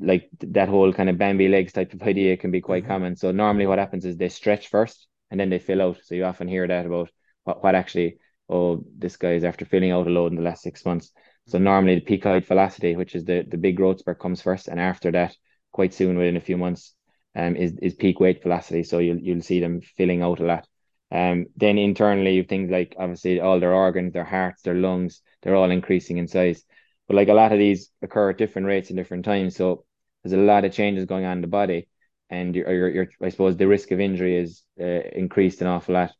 [0.00, 2.92] like that whole kind of Bambi legs type of idea can be quite mm-hmm.
[2.92, 3.16] common.
[3.16, 5.98] So normally what happens is they stretch first and then they fill out.
[6.02, 7.10] So you often hear that about
[7.44, 8.18] what, what actually,
[8.48, 11.12] oh, this guy is after filling out a load in the last six months.
[11.46, 11.64] So mm-hmm.
[11.64, 14.68] normally the peak height velocity, which is the, the big growth spurt comes first.
[14.68, 15.36] And after that,
[15.72, 16.94] quite soon within a few months,
[17.36, 18.84] um, is, is peak weight velocity.
[18.84, 20.66] So you'll, you'll see them filling out a lot.
[21.10, 25.70] Um, then internally, things like obviously all their organs, their hearts, their lungs, they're all
[25.70, 26.64] increasing in size.
[27.06, 29.56] But like a lot of these occur at different rates in different times.
[29.56, 29.84] So
[30.22, 31.88] there's a lot of changes going on in the body.
[32.30, 35.94] And your, your, your I suppose the risk of injury is uh, increased an awful
[35.94, 36.12] lot.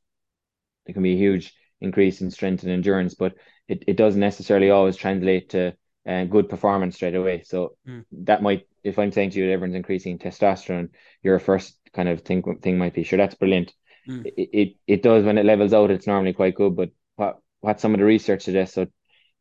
[0.86, 3.34] There can be a huge increase in strength and endurance, but
[3.66, 5.74] it, it doesn't necessarily always translate to
[6.06, 7.42] uh, good performance straight away.
[7.42, 8.04] So mm.
[8.12, 10.90] that might, if I'm saying to you that everyone's increasing testosterone,
[11.22, 13.72] your first kind of thing thing might be sure that's brilliant.
[14.08, 14.30] Mm.
[14.36, 15.90] It, it does when it levels out.
[15.90, 18.74] It's normally quite good, but what what some of the research suggests.
[18.74, 18.86] So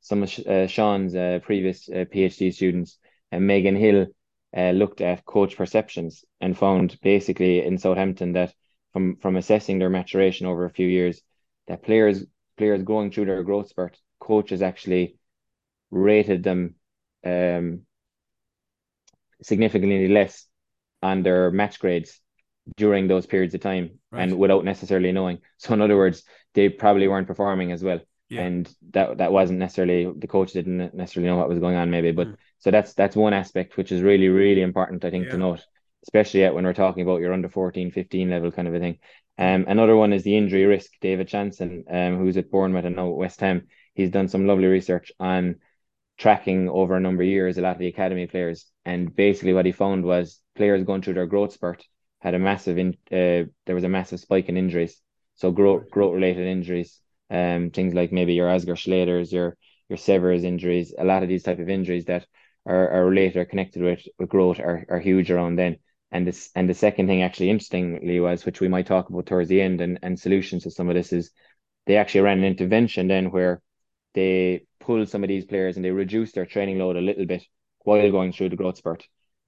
[0.02, 2.98] some of uh, Sean's uh, previous uh, PhD students
[3.32, 4.08] and Megan Hill
[4.56, 8.54] uh, looked at coach perceptions and found basically in Southampton that
[8.92, 11.22] from from assessing their maturation over a few years,
[11.68, 12.26] that players
[12.58, 15.18] players going through their growth spurt, coaches actually
[15.92, 16.76] rated them
[17.26, 17.82] um,
[19.42, 20.48] significantly less
[21.02, 22.20] on their match grades
[22.78, 24.24] during those periods of time right.
[24.24, 25.40] and without necessarily knowing.
[25.58, 26.24] So in other words,
[26.54, 28.00] they probably weren't performing as well.
[28.30, 28.42] Yeah.
[28.42, 32.12] And that that wasn't necessarily the coach didn't necessarily know what was going on maybe.
[32.12, 32.38] But mm.
[32.60, 35.32] so that's that's one aspect which is really, really important, I think, yeah.
[35.32, 35.66] to note,
[36.04, 39.00] especially when we're talking about your under 14, 15 level kind of a thing.
[39.38, 40.92] Um another one is the injury risk.
[41.02, 44.68] David Johnson, um, who's at Bournemouth and now at West Ham, he's done some lovely
[44.68, 45.58] research on
[46.18, 48.66] tracking over a number of years a lot of the academy players.
[48.86, 51.84] And basically what he found was players going through their growth spurt
[52.24, 55.00] had a massive in uh, there was a massive spike in injuries.
[55.36, 59.58] So growth growth related injuries, um, things like maybe your Osgood-Schlatters, your
[59.90, 62.26] your Severs injuries, a lot of these type of injuries that
[62.66, 65.78] are, are related or connected with, with growth are, are huge around then.
[66.12, 69.50] And this and the second thing actually interestingly was which we might talk about towards
[69.50, 71.32] the end and, and solutions to some of this is
[71.88, 73.62] they actually ran an intervention then where
[74.14, 77.44] they pulled some of these players and they reduced their training load a little bit
[77.80, 79.04] while going through the growth spurt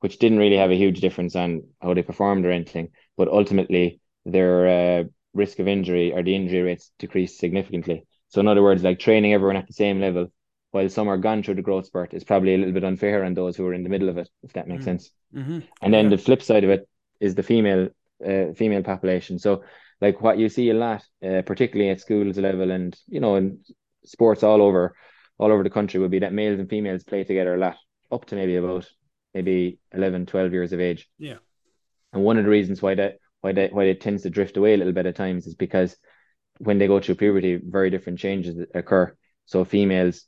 [0.05, 2.89] which didn't really have a huge difference on how they performed or anything.
[3.17, 8.05] But ultimately, their uh, risk of injury or the injury rates decreased significantly.
[8.27, 10.27] So, in other words, like training everyone at the same level
[10.69, 13.33] while some are gone through the growth spurt is probably a little bit unfair on
[13.33, 14.91] those who are in the middle of it, if that makes mm-hmm.
[14.91, 15.09] sense.
[15.33, 15.59] Mm-hmm.
[15.81, 16.09] And then yeah.
[16.11, 16.87] the flip side of it
[17.19, 17.89] is the female
[18.23, 19.39] uh, female population.
[19.39, 19.63] So,
[20.01, 23.61] like what you see a lot, uh, particularly at schools level and you know in
[24.05, 24.95] sports all over
[25.39, 27.77] all over the country, would be that males and females play together a lot,
[28.11, 28.85] up to maybe about
[29.35, 31.07] maybe 11, 12 years of age.
[31.19, 31.37] Yeah.
[32.13, 34.73] And one of the reasons why that why that why it tends to drift away
[34.73, 35.95] a little bit at times is because
[36.59, 39.15] when they go through puberty, very different changes occur.
[39.45, 40.25] So females,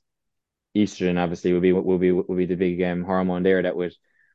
[0.76, 3.94] estrogen obviously will be will be will be the big um, hormone there that would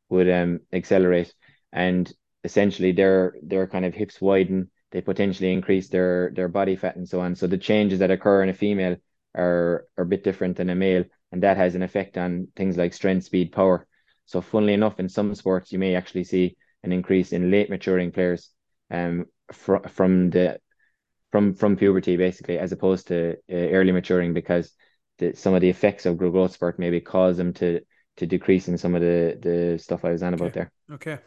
[0.08, 1.32] would um accelerate,
[1.72, 2.10] and
[2.42, 4.70] essentially their their kind of hips widen.
[4.90, 7.34] They potentially increase their their body fat and so on.
[7.34, 8.96] So the changes that occur in a female
[9.34, 12.78] are are a bit different than a male, and that has an effect on things
[12.78, 13.86] like strength, speed, power.
[14.24, 18.12] So, funnily enough, in some sports, you may actually see an increase in late maturing
[18.12, 18.50] players
[18.90, 20.58] um, fr- from the
[21.30, 24.72] from from puberty, basically, as opposed to uh, early maturing, because
[25.18, 27.80] the, some of the effects of growth spurt maybe cause them to
[28.16, 30.42] to decrease in some of the the stuff I was on okay.
[30.42, 30.72] about there.
[30.92, 31.18] Okay.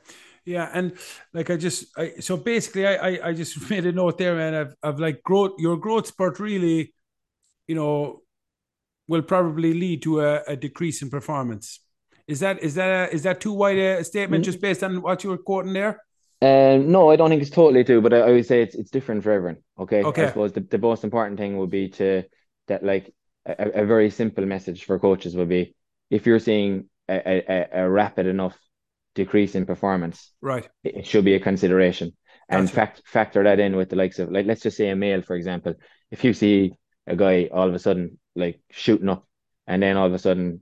[0.45, 0.93] Yeah, and
[1.33, 4.53] like I just, I so basically, I, I I just made a note there, man,
[4.53, 5.53] of of like growth.
[5.57, 6.93] Your growth spurt really,
[7.67, 8.21] you know,
[9.07, 11.79] will probably lead to a, a decrease in performance.
[12.27, 14.51] Is that is that a, is that too wide a statement mm-hmm.
[14.51, 16.01] just based on what you were quoting there?
[16.41, 18.91] Um, no, I don't think it's totally too, but I, I would say it's it's
[18.91, 19.57] different for everyone.
[19.79, 20.03] Okay.
[20.03, 20.25] Okay.
[20.25, 22.23] I suppose the, the most important thing would be to
[22.67, 23.13] that like
[23.45, 25.75] a, a very simple message for coaches would be
[26.09, 28.57] if you're seeing a, a, a rapid enough
[29.13, 32.11] decrease in performance, right, it, it should be a consideration.
[32.49, 35.21] and fact factor that in with the likes of like let's just say a male,
[35.21, 35.73] for example.
[36.11, 36.73] If you see
[37.07, 39.27] a guy all of a sudden like shooting up,
[39.67, 40.61] and then all of a sudden,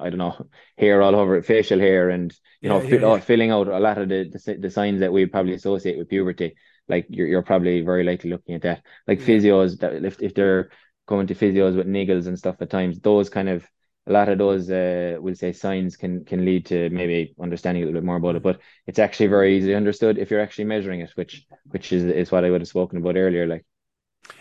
[0.00, 3.18] I don't know, hair all over it, facial hair, and you know, Yeah, fill, yeah,
[3.18, 3.20] yeah.
[3.20, 6.54] filling out a lot of the, the the signs that we probably associate with puberty.
[6.88, 8.82] Like you're you're probably very likely looking at that.
[9.06, 10.70] Like physios that if if they're
[11.06, 13.66] going to physios with niggles and stuff at times, those kind of
[14.08, 17.86] a lot of those uh we'll say signs can can lead to maybe understanding a
[17.86, 18.42] little bit more about it.
[18.42, 22.30] But it's actually very easily understood if you're actually measuring it, which which is is
[22.30, 23.46] what I would have spoken about earlier.
[23.46, 23.64] Like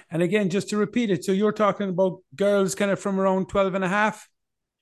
[0.10, 3.50] And again, just to repeat it, so you're talking about girls kind of from around
[3.50, 4.28] 12 and a half?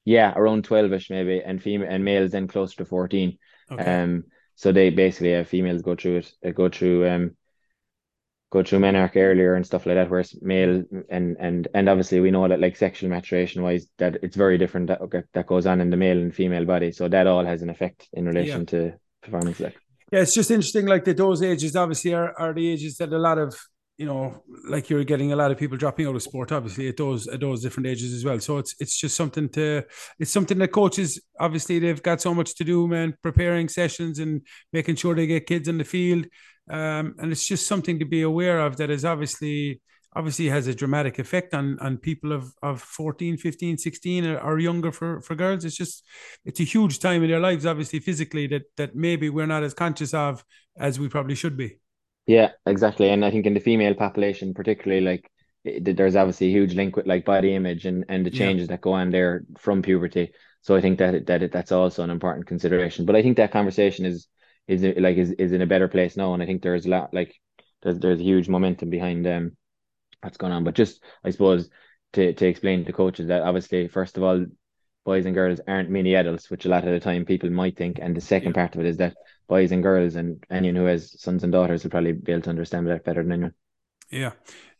[0.05, 3.37] Yeah, around 12ish maybe, and female and males then closer to 14.
[3.71, 3.93] Okay.
[3.93, 7.35] Um so they basically have females go through it, uh, go through um
[8.51, 12.31] go through menarche earlier and stuff like that, whereas male and and and obviously we
[12.31, 15.81] know that like sexual maturation wise that it's very different that okay, that goes on
[15.81, 16.91] in the male and female body.
[16.91, 18.65] So that all has an effect in relation Yeah.
[18.67, 20.85] to performance like Yeah, it's just interesting.
[20.85, 23.55] Like that, those ages obviously are, are the ages that a lot of
[23.97, 26.51] you know, like you're getting a lot of people dropping out of sport.
[26.51, 28.39] Obviously, at those at those different ages as well.
[28.39, 29.83] So it's it's just something to
[30.19, 33.15] it's something that coaches obviously they've got so much to do, man.
[33.21, 36.25] Preparing sessions and making sure they get kids in the field,
[36.69, 39.81] um, and it's just something to be aware of that is obviously
[40.15, 44.59] obviously has a dramatic effect on on people of of 14 15 16 or, or
[44.59, 46.05] younger for for girls it's just
[46.45, 49.73] it's a huge time in their lives obviously physically that that maybe we're not as
[49.73, 50.43] conscious of
[50.77, 51.79] as we probably should be
[52.25, 53.09] Yeah, exactly.
[53.09, 55.29] And I think in the female population, particularly, like
[55.65, 58.67] it, there's obviously a huge link with like body image and and the yeah changes
[58.69, 60.31] that go on there from puberty.
[60.61, 63.05] So I think that that that's also an important consideration.
[63.05, 64.27] But I think that conversation is
[64.67, 67.13] is like is, is in a better place now, and I think there's a lot
[67.13, 67.35] like
[67.81, 69.51] there's there's a huge momentum behind um
[70.21, 70.63] what's going on.
[70.63, 71.69] But just I suppose
[72.13, 74.45] to to explain to coaches that obviously first of all
[75.05, 77.99] boys and girls aren't mini adults, which a lot of the time people might think.
[78.01, 79.15] And the second part of it is that
[79.47, 82.49] boys and girls and anyone who has sons and daughters will probably be able to
[82.49, 83.53] understand that better than anyone.
[84.11, 84.31] yeah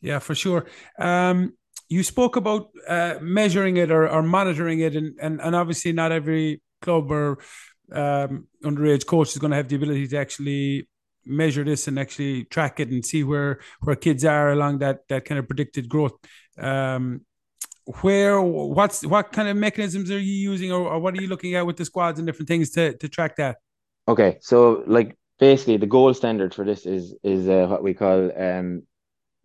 [0.02, 0.66] yeah for sure
[1.00, 1.54] um
[1.90, 6.12] you spoke about uh measuring it or, or monitoring it and, and and obviously not
[6.12, 7.40] every club or
[7.92, 10.88] um underage coach is going to have the ability to actually
[11.26, 15.26] measure this and actually track it and see where where kids are along that that
[15.26, 16.14] kind of predicted growth
[16.58, 17.22] um
[18.02, 21.56] where what's what kind of mechanisms are you using or, or what are you looking
[21.56, 23.58] at with the squads and different things to to track that
[24.08, 28.32] Okay, so like basically the gold standard for this is is uh, what we call
[28.40, 28.84] um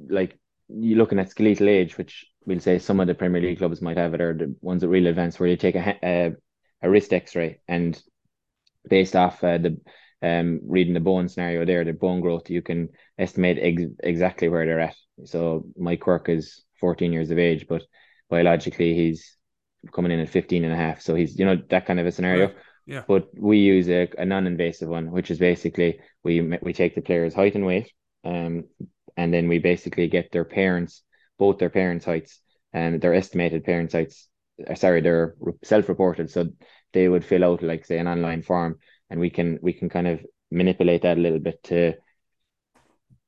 [0.09, 3.81] like you're looking at skeletal age, which we'll say some of the Premier League clubs
[3.81, 6.33] might have it, or the ones that really advanced, where you take a a,
[6.83, 8.01] a wrist X-ray and
[8.89, 9.81] based off uh, the
[10.23, 14.67] um reading the bone scenario there, the bone growth, you can estimate ex exactly where
[14.67, 14.97] they're at.
[15.25, 17.83] So Mike Quirke is 14 years of age, but
[18.29, 19.37] biologically he's
[19.93, 21.01] coming in at 15 and a half.
[21.01, 22.47] So he's, you know, that kind of a scenario.
[22.47, 26.95] right yeah But we use a, a non-invasive one, which is basically we we take
[26.95, 27.93] the player's height and weight,
[28.25, 28.65] um,
[29.17, 31.03] and then we basically get their parents,
[31.39, 32.41] both their parents' heights
[32.73, 34.29] and their estimated parents' heights.
[34.69, 36.49] uh, Sorry, they're self-reported, so
[36.93, 38.79] they would fill out like say an online form,
[39.11, 41.95] and we can we can kind of manipulate that a little bit to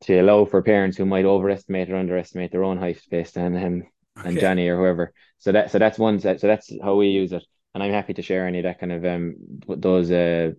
[0.03, 3.83] to allow for parents who might overestimate or underestimate their own height based on um
[4.25, 5.13] and okay Johnny or whoever.
[5.39, 6.41] So that so that's one set.
[6.41, 8.93] So that's how we use it, and I'm happy to share any of that kind
[8.93, 9.37] of um
[9.69, 10.53] those uh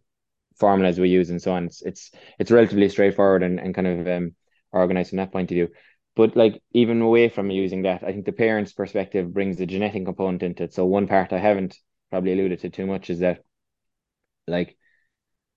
[0.60, 1.65] formulas we use and so on.
[1.65, 4.36] It's it's it's relatively straightforward and, and kind of um
[4.71, 5.69] organized from that point of view.
[6.15, 10.06] But like even away from using that, I think the parents' perspective brings the genetic
[10.06, 10.74] component into it.
[10.74, 11.78] So one part I haven't
[12.10, 13.43] probably alluded to too much is that
[14.47, 14.78] like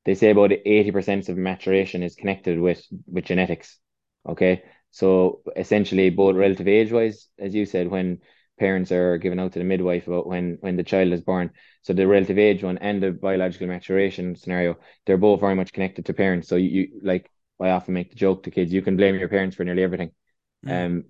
[0.05, 3.79] they say about 80% of maturation is connected with with genetics.
[4.29, 4.63] Okay.
[4.95, 8.21] So essentially both relative age wise, as you said, when
[8.59, 11.51] parents are given out to the midwife about when when the child is born.
[11.83, 16.07] So the relative age one and the biological maturation scenario, they're both very much connected
[16.07, 16.49] to parents.
[16.49, 17.31] So you, you like
[17.61, 20.13] I often make the joke to kids, you can blame your parents for nearly everything.
[20.65, 20.85] Mm.
[20.87, 21.05] Um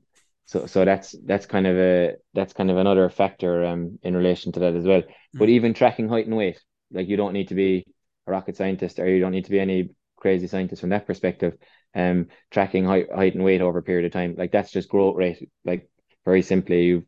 [0.47, 4.53] so so that's that's kind of a that's kind of another factor um in relation
[4.53, 5.03] to that as well.
[5.35, 5.53] But Mm.
[5.57, 7.85] even tracking height and weight, like you don't need to be
[8.27, 11.55] a rocket scientist or you don't need to be any crazy scientist from that perspective.
[11.97, 15.17] Um, tracking height, height and weight over a period of time, like that's just growth
[15.17, 15.49] rate.
[15.65, 15.89] Like
[16.25, 17.07] very simply, you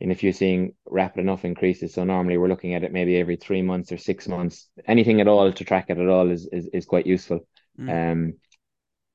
[0.00, 3.36] and if you're seeing rapid enough increases, so normally we're looking at it maybe every
[3.36, 4.68] three months or six months.
[4.86, 7.46] Anything at all to track it at all is is, is quite useful.
[7.78, 8.12] Mm.
[8.12, 8.34] Um,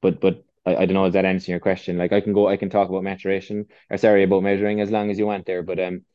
[0.02, 1.98] but but I, I don't know, is that answering your question?
[1.98, 5.10] Like I can go, I can talk about maturation or sorry about measuring as long
[5.10, 6.06] as you want there, but um,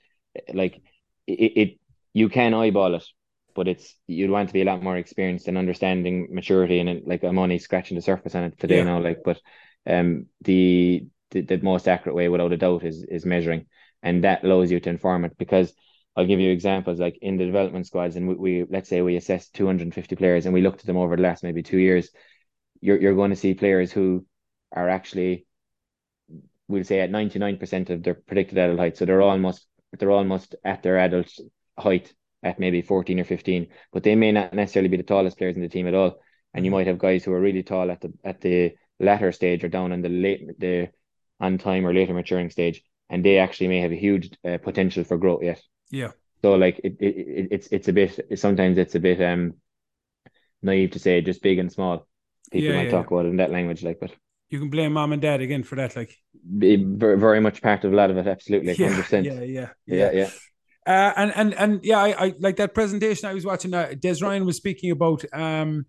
[0.52, 0.80] like
[1.26, 1.80] it, it
[2.12, 3.04] you can eyeball it,
[3.54, 7.06] but it's you'd want to be a lot more experienced in understanding maturity and it,
[7.06, 8.84] like I'm only scratching the surface on it today Yeah.
[8.84, 9.40] now, like but
[9.86, 13.66] um the, the the most accurate way without a doubt is is measuring,
[14.02, 15.72] and that allows you to inform it because.
[16.16, 19.16] I'll give you examples like in the development squads, and we, we let's say we
[19.16, 22.08] assessed 250 players and we looked at them over the last maybe two years
[22.80, 24.24] you're you're going to see players who
[24.72, 25.46] are actually
[26.68, 28.96] we'll say at 99% of their predicted adult height.
[28.96, 29.66] So they're almost
[29.98, 31.30] they're almost at their adult
[31.78, 32.12] height
[32.44, 35.62] at maybe 14 or 15, but they may not necessarily be the tallest players in
[35.62, 36.20] the team at all.
[36.54, 39.64] And you might have guys who are really tall at the at the latter stage
[39.64, 40.90] or down in the late the
[41.40, 45.04] on time or later maturing stage, and they actually may have a huge uh, potential
[45.04, 45.62] for growth yet.
[45.90, 46.12] Yeah.
[46.42, 49.54] So like it, it, it's it's a bit sometimes it's a bit um
[50.62, 52.08] naive to say just big and small.
[52.50, 54.12] People Yeah, might yeah, talk about it in that language, like, but
[54.48, 55.96] You can blame mom and dad again for that.
[55.96, 56.18] Like,
[56.58, 58.26] be very, very much part of a lot of it.
[58.26, 59.34] Absolutely, yeah, hundred percent.
[59.40, 60.30] yeah, yeah, Yeah, yeah.
[60.86, 63.72] Uh, and and and yeah, I, I like that presentation I was watching.
[63.72, 65.86] Uh, Des Ryan was speaking about um,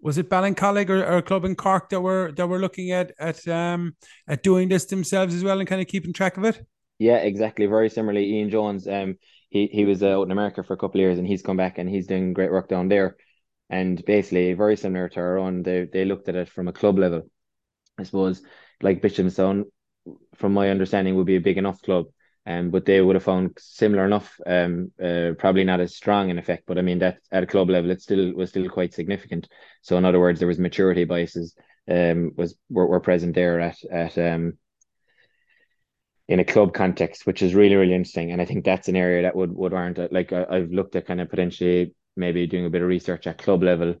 [0.00, 3.12] was it Ballincollig or, or a club in Cork that were that were looking at
[3.18, 3.94] at um
[4.26, 6.60] at doing this themselves as well and kind of keeping track of it.
[6.98, 7.66] Yeah, exactly.
[7.66, 8.86] Very similarly, Ian Jones.
[8.86, 9.16] Um,
[9.48, 11.56] he he was uh, out in America for a couple of years, and he's come
[11.56, 13.16] back and he's doing great work down there.
[13.70, 15.62] And basically, very similar to our own.
[15.62, 17.22] They they looked at it from a club level.
[17.98, 18.42] I suppose,
[18.80, 19.64] like Bishopstown,
[20.34, 22.06] from my understanding, would be a big enough club.
[22.44, 24.38] Um, but they would have found similar enough.
[24.44, 27.70] Um, uh, probably not as strong in effect, but I mean that at a club
[27.70, 29.48] level, it still was still quite significant.
[29.82, 31.54] So in other words, there was maturity biases.
[31.88, 34.58] Um, was were, were present there at at um
[36.28, 38.30] in a club context, which is really, really interesting.
[38.30, 40.12] And I think that's an area that would would warrant it.
[40.12, 43.38] Like I, I've looked at kind of potentially maybe doing a bit of research at
[43.38, 43.94] club level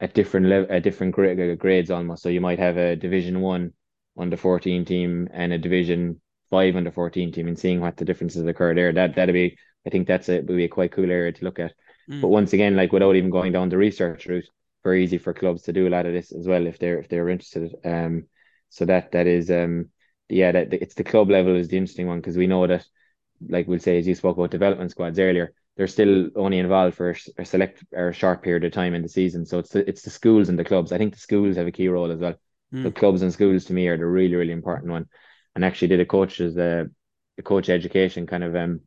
[0.00, 2.22] at different level at different gra- grades almost.
[2.22, 3.72] So you might have a Division One
[4.16, 8.46] under fourteen team and a Division Five under fourteen team, and seeing what the differences
[8.46, 8.92] occur there.
[8.92, 11.58] That that'd be I think that's a would be a quite cool area to look
[11.58, 11.74] at.
[12.10, 12.22] Mm.
[12.22, 14.48] But once again, like without even going down the research route,
[14.82, 17.08] very easy for clubs to do a lot of this as well if they're if
[17.08, 17.74] they're interested.
[17.84, 18.26] Um,
[18.70, 19.90] so that that is um
[20.28, 22.84] yeah, that it's the club level is the interesting one because we know that,
[23.48, 27.16] like we'll say, as you spoke about development squads earlier, they're still only involved for
[27.38, 29.46] a select or a short period of time in the season.
[29.46, 30.92] So it's the, it's the schools and the clubs.
[30.92, 32.34] I think the schools have a key role as well.
[32.74, 32.82] Mm.
[32.82, 35.06] The clubs and schools to me are the really really important one.
[35.58, 36.84] And actually did a coach's uh,
[37.36, 38.82] a coach education kind of um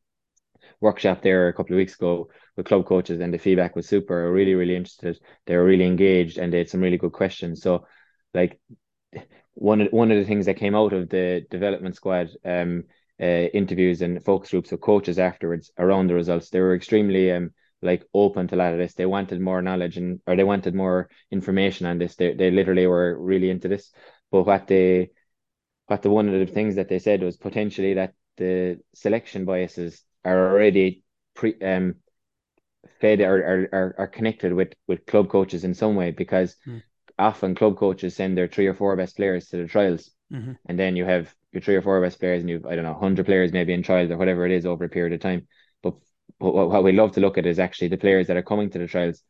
[0.80, 4.32] workshop there a couple of weeks ago with club coaches, and the feedback was super.
[4.32, 5.20] Really really interested.
[5.46, 7.62] They were really engaged, and they had some really good questions.
[7.62, 7.88] So
[8.34, 8.62] like
[9.54, 12.86] one of one of the things that came out of the development squad um
[13.22, 17.52] uh, interviews and focus groups with coaches afterwards around the results, they were extremely um
[17.82, 18.94] like open to a lot of this.
[18.94, 22.16] They wanted more knowledge and or they wanted more information on this.
[22.16, 23.92] They they literally were really into this.
[24.32, 25.12] But what they
[25.92, 30.02] what the one of the things that they said was potentially that the selection biases
[30.24, 31.96] are already pre um
[33.02, 36.82] fed or are, are, connected with with club coaches in some way because Mm.
[37.20, 40.56] often club coaches send their three or four best players to the trials Mhm.
[40.68, 42.94] and then you have your three or four best players and you've I don't know
[42.94, 45.42] 100 players maybe in trials or whatever it is over a period of time
[45.84, 45.96] but,
[46.40, 48.70] but what, what we love to look at is actually the players that are coming
[48.70, 49.22] to the trials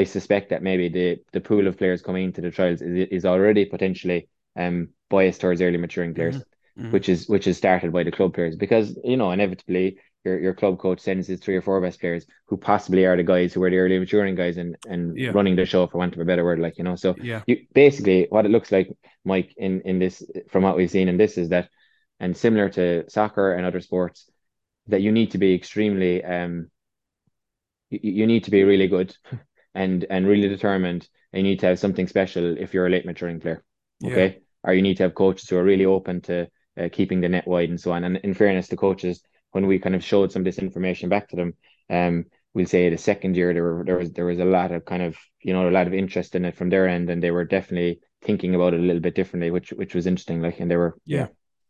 [0.00, 3.24] I suspect that maybe the the pool of players coming into the trials is, is
[3.24, 4.28] already potentially
[4.58, 6.36] um biased towards early maturing players
[6.78, 6.92] Mhm.
[6.92, 10.54] which is which is started by the club players because you know inevitably your, your
[10.54, 13.62] club coach sends his three or four best players who possibly are the guys who
[13.62, 15.32] are the early maturing guys and and Yeah.
[15.32, 17.42] running the show for want of a better word like you know so Yeah.
[17.46, 18.88] you basically what it looks like
[19.24, 21.68] Mike in in this from what we've seen in this is that
[22.20, 24.30] and similar to soccer and other sports
[24.88, 26.70] that you need to be extremely um
[27.90, 29.16] you, you need to be really good
[29.74, 33.06] and and really determined and you need to have something special if you're a late
[33.06, 33.62] maturing player
[34.00, 34.30] Yeah.
[34.64, 36.46] Or you need to have coaches who are really open to
[36.80, 39.78] uh, keeping the net wide and so on and in fairness to coaches when we
[39.78, 41.54] kind of showed some of this information back to them
[41.90, 44.84] um we'll say the second year there were, there was there was a lot of
[44.84, 47.30] kind of you know a lot of interest in it from their end and they
[47.30, 50.70] were definitely thinking about it a little bit differently which which was interesting like and
[50.70, 51.26] they were Yeah.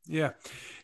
[0.06, 0.30] Yeah.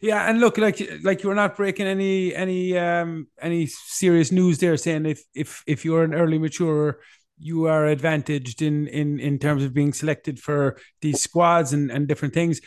[0.01, 0.29] Yeah.
[0.29, 4.77] And look, like like you were not breaking any any um any serious news there
[4.77, 7.01] saying if if if you're an early maturer,
[7.39, 12.07] you are advantaged in in in terms of being selected for these squads and, and
[12.07, 12.61] different things.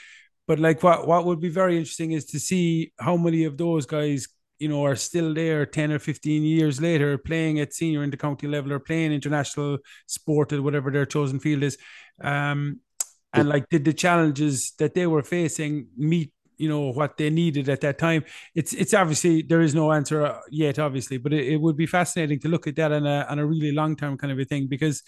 [0.48, 3.86] But like what what would be very interesting is to see how many of those
[3.86, 4.28] guys,
[4.60, 8.74] you know, are still there 10 or 15 years later playing at senior intercounty level
[8.74, 11.78] or playing international sport at whatever their chosen field is.
[12.22, 12.82] Um
[13.34, 17.70] and like did the challenges that they were facing meet you know what they needed
[17.70, 18.24] at that time.
[18.56, 22.40] It's it's obviously there is no answer yet obviously but it, it would be fascinating
[22.40, 24.68] to look at that on a on a really long term kind of a thing
[24.68, 25.04] because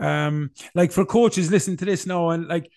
[0.00, 2.70] um like for coaches listen to this now and like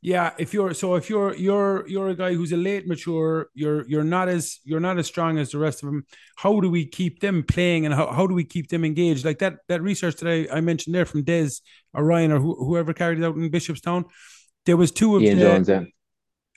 [0.00, 3.88] yeah if you're so if you're you're you're a guy who's a late mature you're
[3.88, 6.04] you're not as you're not as strong as the rest of them
[6.36, 9.24] how do we keep them playing and how, how do we keep them engaged?
[9.24, 11.50] Like that that research that I, I mentioned there from Des
[11.94, 14.04] or Ryan or who, whoever carried it out in Bishopstown
[14.66, 15.84] there was two of Ian the Jones yeah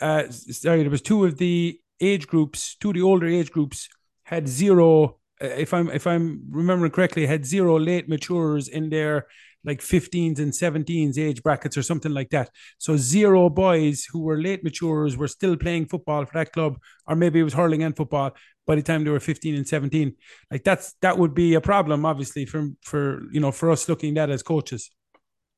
[0.01, 3.87] uh, sorry, there was two of the age groups, two of the older age groups
[4.23, 5.19] had zero.
[5.41, 9.27] Uh, if I'm if I'm remembering correctly, had zero late maturers in their
[9.63, 12.49] like 15s and 17s age brackets or something like that.
[12.79, 17.15] So zero boys who were late maturers were still playing football for that club, or
[17.15, 18.31] maybe it was hurling and football
[18.65, 20.15] by the time they were 15 and 17.
[20.49, 24.17] Like that's that would be a problem, obviously, for for you know for us looking
[24.17, 24.89] at as coaches.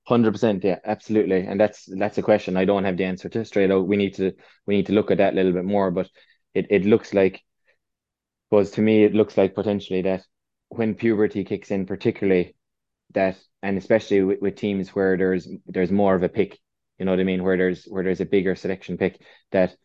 [0.06, 2.58] Hundred percent, yeah, absolutely, and that's that's a question.
[2.58, 3.88] I don't have the answer to straight out.
[3.88, 4.34] We need to
[4.66, 6.10] we need to look at that a little bit more, but
[6.54, 7.42] it it looks like,
[8.52, 10.24] was to me, it looks like potentially that
[10.70, 12.56] when puberty kicks in, particularly
[13.14, 16.60] that, and especially with, with teams where there's there's more of a pick,
[17.00, 19.76] you know what I mean, where there's where there's a bigger selection pick, that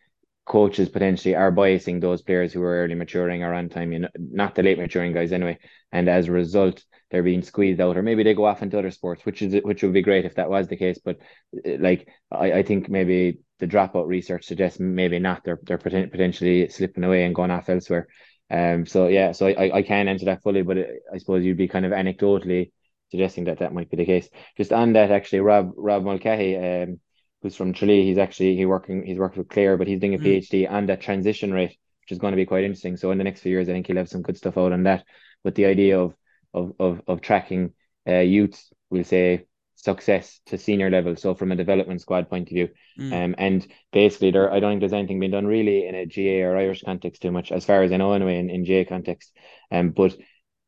[0.48, 4.08] coaches potentially are biasing those players who are early maturing or on time, you know,
[4.18, 5.58] not the late maturing guys anyway.
[5.92, 8.90] And as a result, they're being squeezed out, or maybe they go off into other
[8.90, 10.98] sports, which is which would be great if that was the case.
[10.98, 11.18] But
[11.66, 15.44] uh, like I, I think maybe the dropout research suggests maybe not.
[15.44, 18.08] They're they're potentially slipping away and going off elsewhere.
[18.50, 18.86] Um.
[18.86, 19.32] So yeah.
[19.32, 20.78] So I I can't answer that fully, but
[21.12, 22.72] I suppose you'd be kind of anecdotally
[23.10, 24.28] suggesting that that might be the case.
[24.56, 27.00] Just on that, actually, Rob Rob Mulcahy, um,
[27.42, 28.04] who's from Chile.
[28.04, 30.24] He's actually he working he's working with Clare, but he's doing a mm.
[30.24, 32.96] PhD on that transition rate, which is going to be quite interesting.
[32.96, 34.84] So in the next few years, I think he'll have some good stuff out on
[34.84, 35.04] that.
[35.44, 36.14] But the idea of
[36.54, 37.72] of of of tracking
[38.06, 38.60] uh, youth,
[38.90, 41.14] we'll say success to senior level.
[41.16, 42.68] So from a development squad point of view,
[42.98, 43.12] mm.
[43.12, 46.46] um, and basically there, I don't think there's anything being done really in a GAA
[46.46, 49.32] or Irish context too much, as far as I know anyway, in, in GAA context.
[49.70, 50.16] Um, but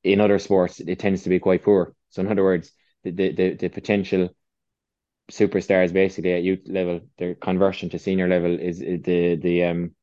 [0.04, 1.94] in other sports, it tends to be quite poor.
[2.10, 2.70] So in other words,
[3.02, 4.30] the the the, the potential
[5.30, 9.94] superstars basically at youth level, their conversion to senior level is, the the um.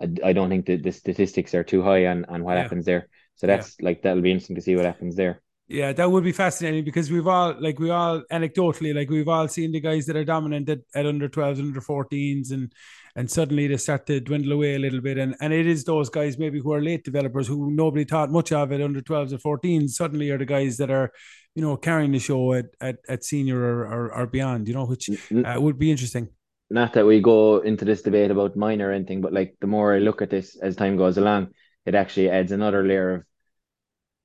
[0.00, 2.62] I, I don't think that the statistics are too high on on what yeah.
[2.62, 3.08] happens there.
[3.34, 3.86] So that's yeah.
[3.86, 5.42] like that'll be interesting to see what happens there.
[5.68, 9.48] Yeah, that would be fascinating because we've all like we all anecdotally like we've all
[9.48, 12.72] seen the guys that are dominant at, at under 12s under 14s and
[13.18, 16.08] and suddenly they start to dwindle away a little bit and and it is those
[16.08, 19.58] guys maybe who are late developers who nobody thought much of it under 12s or
[19.58, 21.10] 14s suddenly are the guys that are
[21.58, 24.86] you know, carrying the show at at, at senior or, or, or beyond, you know,
[24.86, 26.28] which uh, would be interesting.
[26.70, 29.92] Not that we go into this debate about minor or anything, but like the more
[29.92, 31.48] I look at this as time goes along,
[31.84, 33.22] it actually adds another layer of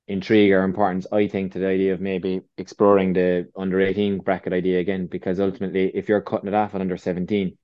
[0.06, 4.52] intrigue or importance, I think, to the idea of maybe exploring the under 18 bracket
[4.52, 7.58] idea again, because ultimately, if you're cutting it off at under 17,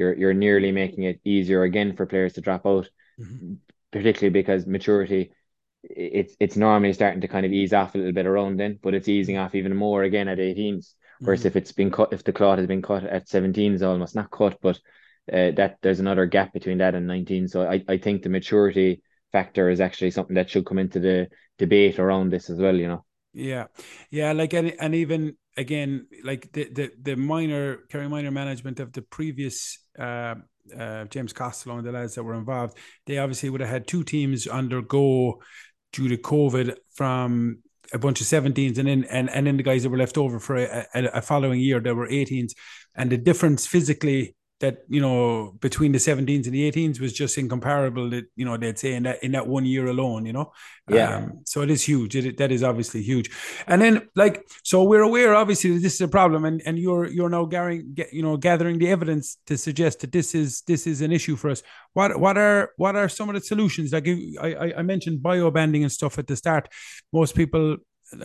[0.00, 2.88] you're you're nearly making it easier again for players to drop out,
[3.20, 3.54] mm-hmm.
[3.92, 5.32] particularly because maturity
[5.82, 8.94] it's it's normally starting to kind of ease off a little bit around then, but
[8.94, 10.94] it's easing off even more again at 18s.
[11.20, 11.48] Whereas mm-hmm.
[11.48, 14.58] if it's been cut, if the cloth has been cut at 17s, almost not cut,
[14.62, 14.76] but
[15.32, 17.48] uh, that there's another gap between that and 19.
[17.48, 21.28] So I, I think the maturity factor is actually something that should come into the
[21.58, 22.74] debate around this as well.
[22.74, 23.04] You know.
[23.32, 23.66] Yeah,
[24.10, 28.92] yeah, like and and even again, like the the the minor Kerry minor management of
[28.92, 30.34] the previous uh,
[30.76, 32.76] uh, James Costello and the lads that were involved,
[33.06, 35.40] they obviously would have had two teams undergo
[35.92, 37.58] due to COVID from
[37.92, 40.38] a bunch of 17s and then and, and then the guys that were left over
[40.38, 42.52] for a, a, a following year there were 18s
[42.94, 47.36] and the difference physically that you know between the 17s and the 18s was just
[47.38, 50.52] incomparable that you know they'd say in that in that one year alone you know?
[50.88, 51.16] Yeah.
[51.16, 52.16] Um, so it is huge.
[52.16, 53.30] It, that is obviously huge.
[53.66, 57.06] And then like so we're aware obviously that this is a problem and and you're
[57.06, 61.00] you're now gathering you know gathering the evidence to suggest that this is this is
[61.00, 61.62] an issue for us.
[61.92, 63.92] What what are what are some of the solutions?
[63.92, 64.08] Like
[64.40, 66.68] i i mentioned bio banding and stuff at the start.
[67.12, 67.76] Most people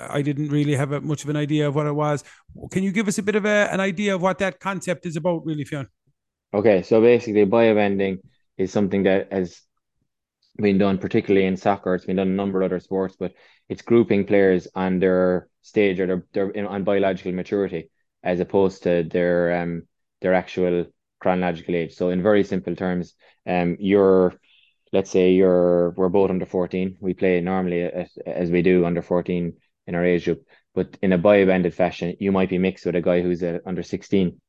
[0.10, 2.24] I didn't really have a, much of an idea of what it was.
[2.72, 5.16] Can you give us a bit of a, an idea of what that concept is
[5.16, 5.88] about, really, Fionn?
[6.56, 8.20] Okay, so basically, biobanding
[8.58, 9.62] is something that has
[10.56, 11.94] been done, particularly in soccer.
[11.94, 13.34] It's been done in a number of other sports, but
[13.68, 17.92] it's grouping players on their stage or their, their in, on biological maturity
[18.24, 19.84] as opposed to their um
[20.22, 20.86] their actual
[21.20, 21.94] chronological age.
[21.94, 24.34] So in very simple terms, um, you're
[24.94, 26.96] let's say you're we're both under 14.
[27.02, 29.54] We play normally as, as we do under 14
[29.88, 33.02] in our age group, but in a biobanded fashion, you might be mixed with a
[33.02, 34.40] guy who's a, under 16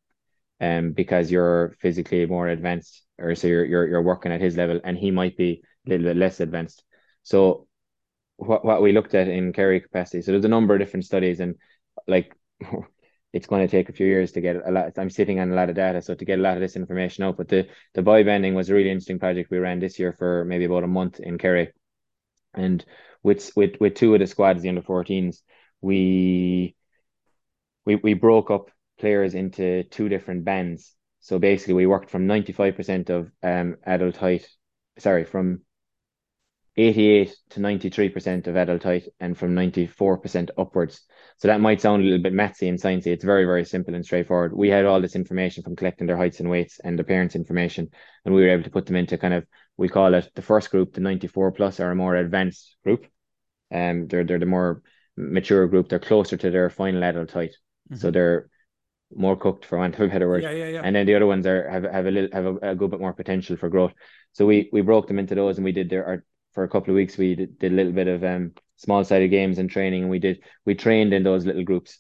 [0.61, 4.81] um, because you're physically more advanced, or so you're you're you're working at his level,
[4.85, 6.83] and he might be a little bit less advanced.
[7.23, 7.67] So
[8.37, 10.23] what what we looked at in Kerry capacity.
[10.23, 11.57] So there's a number of different studies, and
[12.07, 12.35] like
[13.33, 14.93] it's going to take a few years to get a lot.
[14.97, 17.25] I'm sitting on a lot of data, so to get a lot of this information
[17.25, 17.37] out.
[17.37, 20.65] But the the biobanding was a really interesting project we ran this year for maybe
[20.65, 21.73] about a month in Kerry,
[22.55, 22.85] and
[23.23, 25.43] with with with two of the squads, the under 14s,
[25.81, 26.77] we
[27.85, 30.95] we we broke up players into two different bands.
[31.21, 34.49] So basically, we worked from 95% of um, adult height,
[34.99, 35.63] sorry, from
[36.77, 41.01] 88 to 93% of adult height and from 94% upwards.
[41.39, 43.07] So that might sound a little bit mathsy and sciencey.
[43.07, 44.55] It's very, very simple and straightforward.
[44.55, 47.89] We had all this information from collecting their heights and weights and their parents' information,
[48.25, 50.71] and we were able to put them into kind of, we call it the first
[50.71, 53.07] group, the 94 plus or a more advanced group.
[53.73, 54.83] Um, they're, they're the more
[55.17, 55.89] mature group.
[55.89, 57.57] They're closer to their final adult height,
[57.91, 57.97] mm-hmm.
[57.97, 58.49] so they're
[59.15, 60.43] more cooked for want of a better word.
[60.43, 60.83] Yeah, yeah, yeah.
[60.85, 63.01] And then the other ones are have have a little have a, a good bit
[63.01, 63.93] more potential for growth.
[64.33, 66.91] So we we broke them into those, and we did their there for a couple
[66.91, 67.17] of weeks.
[67.17, 70.19] We did, did a little bit of um small sided games and training, and we
[70.19, 71.99] did we trained in those little groups,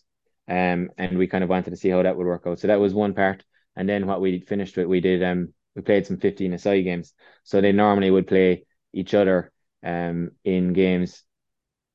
[0.48, 2.59] um, and we kind of wanted to see how that would work out.
[2.59, 3.44] So that was one part.
[3.76, 7.14] And then what we finished with, we did um we played some 15 aside games.
[7.44, 9.52] So they normally would play each other
[9.84, 11.22] um in games.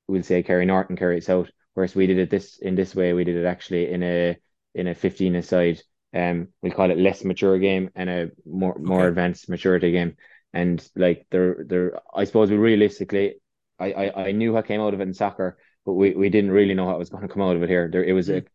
[0.08, 1.50] We'll say Kerry North and Kerry South.
[1.74, 4.38] Whereas we did it this in this way, we did it actually in a
[4.74, 5.82] in a 15 aside.
[6.14, 9.08] Um, we'll call it less mature game and a more more okay.
[9.08, 10.18] advanced maturity game.
[10.54, 13.36] And like there there I suppose we realistically
[13.80, 16.52] I, I I knew what came out of it in soccer, but we, we didn't
[16.52, 17.90] really know what was going to come out of it here.
[17.90, 18.34] There it was mm.
[18.34, 18.48] a it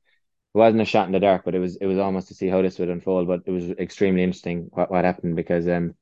[0.58, 2.60] wasn't a shot in the dark, but it was it was almost to see how
[2.60, 3.26] this would unfold.
[3.26, 5.94] But it was extremely interesting what, what happened because um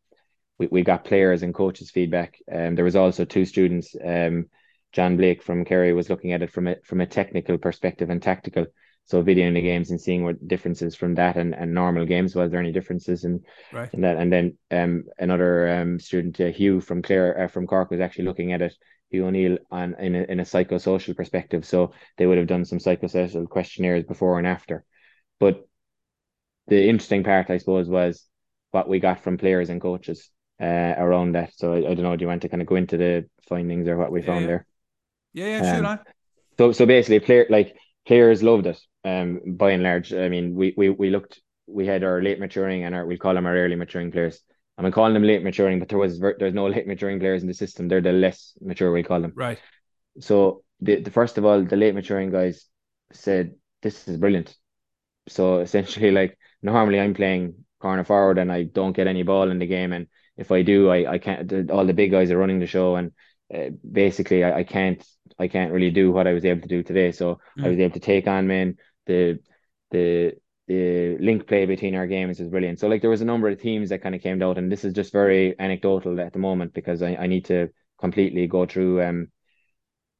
[0.58, 2.38] we, we got players and coaches feedback.
[2.52, 4.46] Um there was also two students, um
[4.92, 8.22] John Blake from Kerry was looking at it from a from a technical perspective and
[8.22, 8.66] tactical.
[9.06, 12.50] So videoing the games and seeing what differences from that and, and normal games was
[12.50, 13.42] there any differences in,
[13.72, 13.92] right.
[13.92, 17.90] in that and then um another um student uh, Hugh from Clare uh, from Cork
[17.90, 18.74] was actually looking at it
[19.14, 21.64] Hugh O'Neill on in a, in a psychosocial perspective.
[21.64, 24.84] So they would have done some psychosocial questionnaires before and after.
[25.38, 25.66] But
[26.66, 28.26] the interesting part, I suppose, was
[28.70, 30.30] what we got from players and coaches
[30.60, 31.52] uh, around that.
[31.54, 32.16] So I, I, don't know.
[32.16, 34.40] Do you want to kind of go into the findings or what we yeah, found
[34.42, 34.46] yeah.
[34.46, 34.66] there?
[35.32, 35.86] Yeah, yeah, sure.
[35.86, 35.98] Um,
[36.58, 37.76] so so basically, player like
[38.06, 38.80] players loved it.
[39.04, 41.40] Um, by and large, I mean, we we we looked.
[41.66, 44.40] We had our late maturing and our we call them our early maturing players.
[44.76, 47.54] I'm calling them late maturing, but there was there's no late maturing players in the
[47.54, 47.88] system.
[47.88, 49.32] They're the less mature we call them.
[49.34, 49.58] Right.
[50.20, 52.66] So the, the first of all, the late maturing guys
[53.12, 54.54] said this is brilliant.
[55.28, 59.58] So essentially, like normally I'm playing corner forward and I don't get any ball in
[59.58, 61.70] the game, and if I do, I I can't.
[61.70, 63.12] All the big guys are running the show, and
[63.54, 65.04] uh, basically I, I can't
[65.38, 67.12] I can't really do what I was able to do today.
[67.12, 67.64] So mm.
[67.64, 68.76] I was able to take on men.
[69.06, 69.38] The
[69.90, 70.34] the
[70.66, 72.80] the link play between our games is brilliant.
[72.80, 74.84] So like there was a number of teams that kind of came out, and this
[74.84, 77.68] is just very anecdotal at the moment because I, I need to
[78.00, 79.28] completely go through um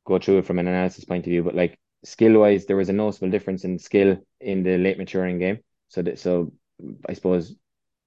[0.07, 1.43] go through it from an analysis point of view.
[1.43, 5.39] But like skill wise, there was a noticeable difference in skill in the late maturing
[5.39, 5.59] game.
[5.89, 6.53] So that so
[7.09, 7.55] I suppose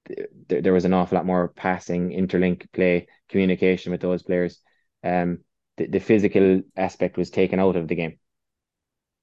[0.08, 4.60] th- there was an awful lot more passing, interlink play, communication with those players.
[5.04, 5.40] Um,
[5.78, 8.20] the, the physical aspect was taken out of the game.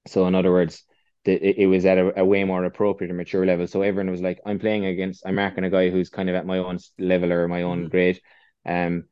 [0.07, 0.83] So in other words,
[1.25, 3.67] it, it was at a, a, way more appropriate and mature level.
[3.67, 6.45] So everyone was like, I'm playing against, I'm marking a guy who's kind of at
[6.45, 7.89] my own level or my own mm-hmm.
[7.89, 8.21] grade.
[8.65, 9.05] Um,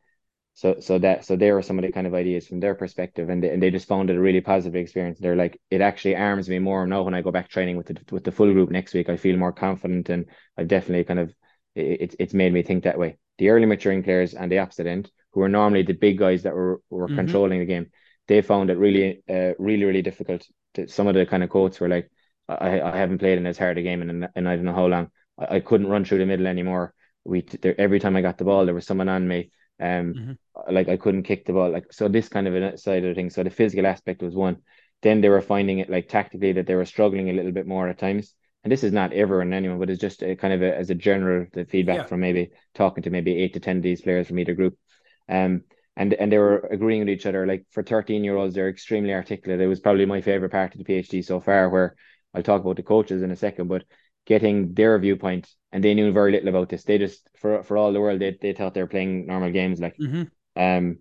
[0.55, 3.29] so so that so there were some of the kind of ideas from their perspective,
[3.29, 5.17] and they, and they just found it a really positive experience.
[5.19, 7.97] They're like, it actually arms me more now when I go back training with the
[8.11, 9.09] with the full group next week.
[9.09, 10.25] I feel more confident, and
[10.55, 11.33] I've definitely kind of
[11.75, 13.17] it's it's made me think that way.
[13.39, 16.53] The early maturing players and the opposite end, who are normally the big guys that
[16.53, 17.17] were were mm-hmm.
[17.17, 17.88] controlling the game,
[18.27, 20.45] they found it really, uh, really, really difficult.
[20.75, 22.09] To, some of the kind of quotes were like,
[22.47, 24.88] I, I haven't played in as hard a game in, in I don't know how
[24.88, 25.09] long.
[25.39, 26.93] I, I couldn't run through the middle anymore.
[27.25, 29.51] We there, every time I got the ball, there was someone on me.
[29.79, 30.73] Um, mm-hmm.
[30.73, 31.71] like I couldn't kick the ball.
[31.71, 33.29] Like so, this kind of a side of the thing.
[33.29, 34.57] So the physical aspect was one.
[35.01, 37.88] Then they were finding it like tactically that they were struggling a little bit more
[37.88, 38.34] at times.
[38.63, 40.89] And this is not ever in anyone, but it's just a, kind of a, as
[40.89, 42.05] a general the feedback yeah.
[42.05, 44.77] from maybe talking to maybe eight to ten of these players from either group.
[45.30, 45.63] Um,
[45.95, 47.45] and and they were agreeing with each other.
[47.45, 49.61] Like for 13 year olds, they're extremely articulate.
[49.61, 51.95] It was probably my favorite part of the PhD so far, where
[52.34, 53.84] I'll talk about the coaches in a second, but
[54.26, 56.84] getting their viewpoint and they knew very little about this.
[56.84, 59.80] They just for for all the world they they thought they were playing normal games
[59.80, 60.24] like mm-hmm.
[60.61, 60.99] um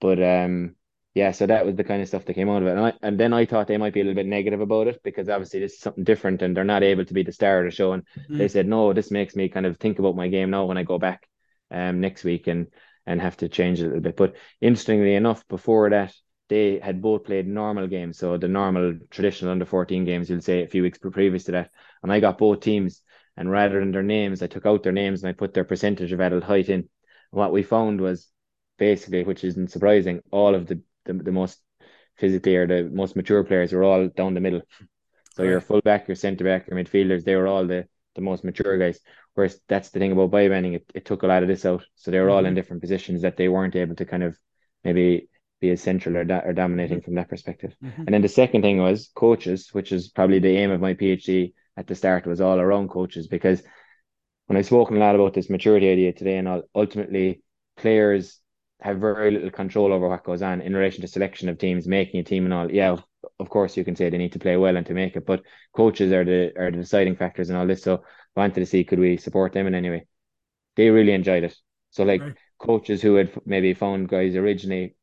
[0.00, 0.76] but um
[1.14, 2.70] yeah, so that was the kind of stuff that came out of it.
[2.70, 5.02] And, I, and then I thought they might be a little bit negative about it
[5.02, 7.66] because obviously this is something different and they're not able to be the star of
[7.66, 7.92] the show.
[7.92, 8.38] And mm-hmm.
[8.38, 10.84] they said, no, this makes me kind of think about my game now when I
[10.84, 11.28] go back
[11.70, 12.68] um next week and
[13.06, 14.16] and have to change it a little bit.
[14.16, 16.14] But interestingly enough, before that,
[16.48, 18.18] they had both played normal games.
[18.18, 21.70] So the normal traditional under 14 games, you'll say a few weeks previous to that.
[22.02, 23.02] And I got both teams.
[23.36, 26.12] And rather than their names, I took out their names and I put their percentage
[26.12, 26.80] of adult height in.
[26.80, 26.88] And
[27.30, 28.28] what we found was
[28.78, 31.58] basically, which isn't surprising, all of the, the, the most
[32.16, 34.62] physically or the most mature players were all down the middle.
[35.34, 35.50] So right.
[35.50, 39.00] your fullback, your centre back, your midfielders, they were all the, the most mature guys.
[39.34, 41.84] Whereas that's the thing about biobanding, it, it took a lot of this out.
[41.94, 42.32] So they were mm-hmm.
[42.32, 42.54] all in mm-hmm.
[42.56, 44.36] different positions that they weren't able to kind of
[44.84, 45.28] maybe
[45.60, 47.04] be as central or, da- or dominating mm-hmm.
[47.04, 47.74] from that perspective.
[47.82, 48.02] Mm-hmm.
[48.02, 51.54] And then the second thing was coaches, which is probably the aim of my PhD
[51.76, 53.62] at the start was all around coaches because
[54.46, 57.42] when I've spoken a lot about this maturity idea today and all, ultimately
[57.76, 58.38] players
[58.80, 62.20] have very little control over what goes on in relation to selection of teams, making
[62.20, 62.70] a team and all.
[62.70, 62.96] Yeah,
[63.38, 65.42] of course you can say they need to play well and to make it, but
[65.72, 67.82] coaches are the are the deciding factors and all this.
[67.82, 68.02] So
[68.36, 70.06] I wanted to see could we support them in any way.
[70.76, 71.56] They really enjoyed it.
[71.90, 72.36] So like right.
[72.58, 74.96] coaches who had maybe found guys originally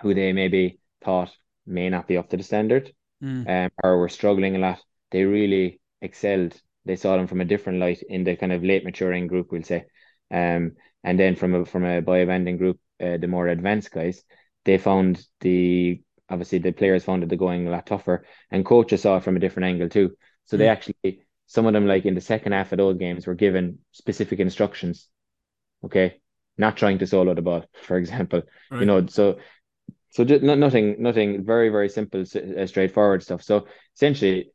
[0.00, 1.30] who they maybe thought
[1.66, 2.92] may not be up to the standard,
[3.22, 3.66] Mm.
[3.66, 4.80] um, or were struggling a lot,
[5.12, 6.60] they really excelled.
[6.84, 9.62] They saw them from a different light in the kind of late maturing group, we'll
[9.62, 9.84] say.
[10.30, 10.72] Um,
[11.04, 14.24] and then from a from a bio-banding group, uh, the more advanced guys,
[14.64, 16.02] they found the
[16.32, 19.36] obviously the players found it the going a lot tougher, and coaches saw it from
[19.36, 20.16] a different angle too.
[20.46, 20.72] So they Mm.
[20.72, 24.40] actually some of them like in the second half of those games were given specific
[24.40, 25.08] instructions.
[25.84, 26.20] Okay,
[26.56, 28.42] not trying to solo the ball, for example.
[28.80, 29.38] You know, so
[30.10, 33.42] so just no, nothing, nothing, very, very simple, uh, straightforward stuff.
[33.42, 33.66] So
[33.96, 34.52] essentially,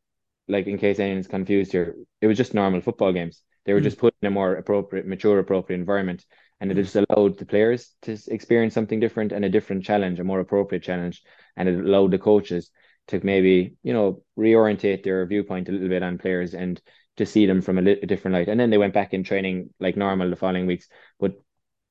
[0.48, 3.42] like in case anyone's confused here, it was just normal football games.
[3.66, 3.84] They were Mm.
[3.90, 6.26] just put in a more appropriate, mature, appropriate environment,
[6.60, 6.84] and it Mm.
[6.84, 10.84] just allowed the players to experience something different and a different challenge, a more appropriate
[10.84, 11.24] challenge,
[11.58, 12.72] and it allowed the coaches
[13.08, 16.82] to maybe, you know, reorientate their viewpoint a little bit on players and
[17.18, 18.50] to see them from a, li- a different light.
[18.50, 20.88] And then they went back in training like normal the following weeks.
[21.20, 21.34] But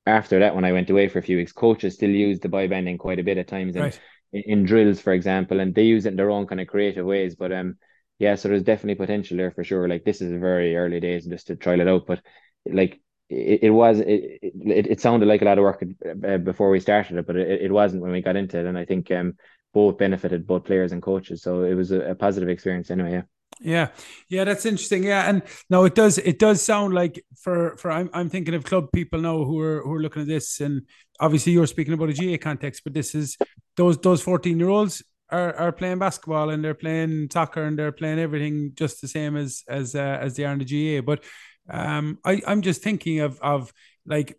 [0.07, 2.99] after that, when I went away for a few weeks, coaches still use the biobanding
[2.99, 4.01] quite a bit at times, and Right.
[4.33, 7.05] in, in drills, for example, and they use it in their own kind of creative
[7.07, 7.35] ways.
[7.35, 7.77] But um,
[8.19, 9.89] yeah, so there's definitely potential there for sure.
[9.89, 12.21] Like this is very early days just to trial it out, but
[12.67, 15.83] like it, it was it, it it sounded like a lot of work
[16.27, 18.79] uh, before we started it, but it, it wasn't when we got into it, and
[18.79, 19.35] I think um
[19.77, 23.13] both benefited both players and coaches, so it was a, a positive experience anyway.
[23.13, 23.23] Yeah.
[23.61, 23.89] Yeah,
[24.29, 25.03] yeah, that's interesting.
[25.03, 26.19] Yeah, and no, it does.
[26.19, 29.81] It does sound like for for I'm I'm thinking of club people now who are
[29.83, 30.83] who are looking at this, and
[31.21, 33.39] obviously you're speaking about a GAA context, but this is
[33.77, 37.93] those those 14 year olds are are playing basketball and they're playing soccer and they're
[37.93, 41.03] playing everything just the same as as uh, as they are in the GAA.
[41.03, 41.25] But
[41.71, 43.73] um, I I'm just thinking of of
[44.05, 44.39] like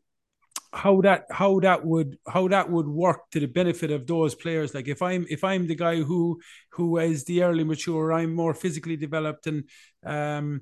[0.74, 4.74] how that how that would how that would work to the benefit of those players.
[4.74, 6.40] Like if i'm if i'm the guy who
[6.72, 9.64] who is the early mature i'm more physically developed and
[10.06, 10.62] um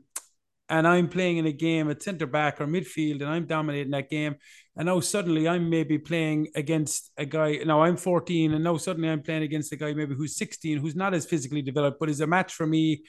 [0.69, 4.09] and i'm playing in a game at center back or midfield and i'm dominating that
[4.09, 4.35] game
[4.75, 9.09] and now suddenly i'm maybe playing against a guy now i'm 14 and now suddenly
[9.09, 12.21] i'm playing against a guy maybe who's 16 who's not as physically developed but is
[12.21, 13.03] a match for me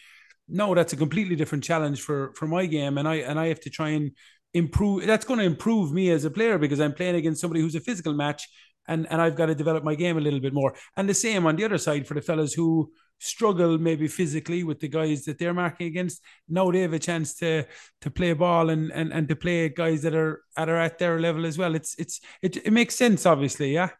[0.48, 2.98] no that's a completely different challenge for for my game.
[2.98, 4.12] And i and i have to try and
[4.56, 7.74] improve that's going to improve me as a player because I'm playing against somebody who's
[7.74, 8.48] a physical match
[8.88, 10.74] and and I've got to develop my game a little bit more.
[10.96, 14.80] And the same on the other side for the fellas who struggle maybe physically with
[14.80, 16.22] the guys that they're marking against.
[16.48, 17.64] Now they have a chance to
[18.00, 21.20] to play ball and and, and to play guys that are that are at their
[21.20, 21.74] level as well.
[21.74, 23.90] It's it's it, it makes sense obviously, yeah.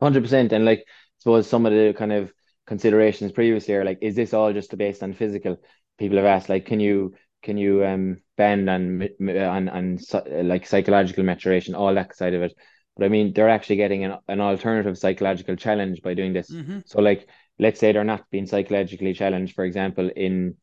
[0.00, 2.32] Hundred percent, and like I suppose some of the kind of
[2.66, 5.58] considerations previously are like, is this all just based on physical?
[5.98, 9.98] People have asked, like, can you can you um bend on on on
[10.46, 12.54] like psychological maturation, all that side of it?
[12.96, 16.50] But I mean, they're actually getting an, an alternative psychological challenge by doing this.
[16.50, 16.80] Mm-hmm.
[16.84, 17.26] So, like,
[17.58, 20.56] let's say they're not being psychologically challenged, for example, in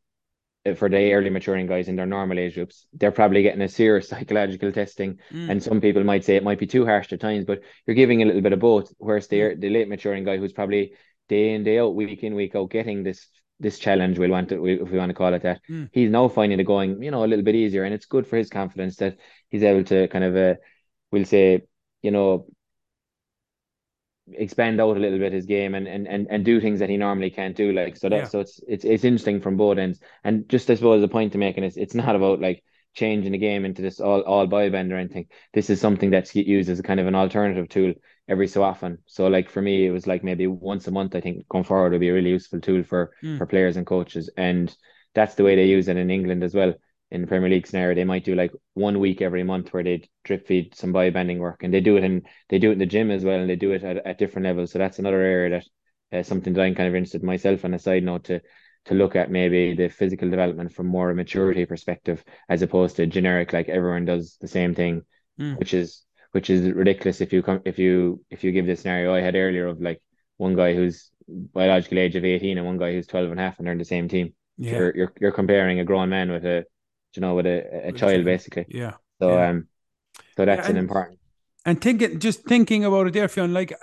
[0.76, 4.10] for the early maturing guys in their normal age groups, they're probably getting a serious
[4.10, 5.18] psychological testing.
[5.32, 5.50] Mm.
[5.50, 8.22] And some people might say it might be too harsh at times, but you're giving
[8.22, 8.94] a little bit of both.
[8.98, 10.94] Whereas the the late maturing guy who's probably
[11.28, 13.28] day in, day out, week in, week out, getting this
[13.60, 15.62] this challenge, we'll want to if we want to call it that.
[15.70, 15.90] Mm.
[15.92, 17.84] He's now finding it going, you know, a little bit easier.
[17.84, 19.18] And it's good for his confidence that
[19.50, 20.56] he's able to kind of uh
[21.12, 21.64] we'll say,
[22.02, 22.48] you know,
[24.32, 26.98] expand out a little bit his game and and and, and do things that he
[26.98, 27.72] normally can't do.
[27.72, 28.24] Like so that Yeah.
[28.26, 30.00] so it's it's it's interesting from both ends.
[30.24, 32.64] And just I suppose the point to making is it's it's not about like
[32.96, 35.28] changing the game into this all all boy bend or anything.
[35.54, 37.94] This is something that's used as a kind of an alternative tool
[38.30, 39.00] every so often.
[39.08, 41.16] So like for me, it was like maybe once a month.
[41.16, 43.38] I think going forward would be a really useful tool for Mm.
[43.38, 44.30] for players and coaches.
[44.38, 44.74] And
[45.16, 46.74] that's the way they use it in England as well.
[47.12, 50.08] In the Premier League scenario, they might do like one week every month where they
[50.24, 52.86] drip feed some biobanding work, and they do it in they do it in the
[52.86, 54.72] gym as well, and they do it at, at different levels.
[54.72, 55.50] So that's another area
[56.12, 58.42] that uh, something that I'm kind of interested in myself on a side note to
[58.86, 63.06] to look at maybe the physical development from more a maturity perspective as opposed to
[63.08, 65.02] generic like everyone does the same thing,
[65.40, 65.58] Mm.
[65.58, 69.14] which is which is ridiculous if you come if you if you give the scenario
[69.14, 70.02] I had earlier of like
[70.38, 73.58] one guy who's biological age of 18 and one guy who's 12 and a half
[73.58, 74.34] and they're in the same team.
[74.58, 74.72] Yeah.
[74.78, 76.66] You're, you're you're comparing a grown man with a
[77.16, 78.68] you know with a, a child basically.
[78.68, 78.94] Yeah.
[79.22, 79.44] So Yeah.
[79.44, 79.68] um
[80.38, 81.20] so that's Yeah, an important
[81.66, 83.74] and thinking just thinking about it there Fionn, like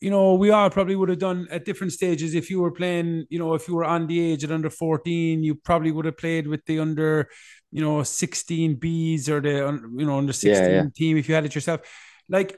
[0.00, 3.26] you know we all probably would have done at different stages if you were playing
[3.30, 6.16] you know if you were on the age at under 14 you probably would have
[6.16, 7.28] played with the under
[7.72, 10.84] you know 16 b's or the you know under 16 Yeah, yeah.
[10.94, 11.80] team if you had it yourself.
[12.28, 12.56] Like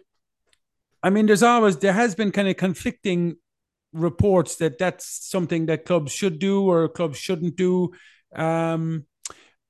[1.03, 3.37] i mean there's always there has been kind of conflicting
[3.93, 7.93] reports that that's something that clubs should do or clubs shouldn't do.
[8.35, 9.05] Um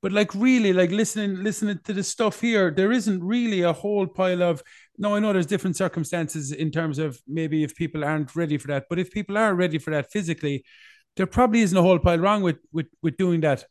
[0.01, 4.05] but like really like listening listening to the stuff here there isn't really a whole
[4.05, 4.61] pile of
[4.97, 8.67] no i know there's different circumstances in terms of maybe if people aren't ready for
[8.67, 10.63] that but if people are ready for that physically
[11.15, 13.65] there probably isn't a whole pile wrong with with with doing that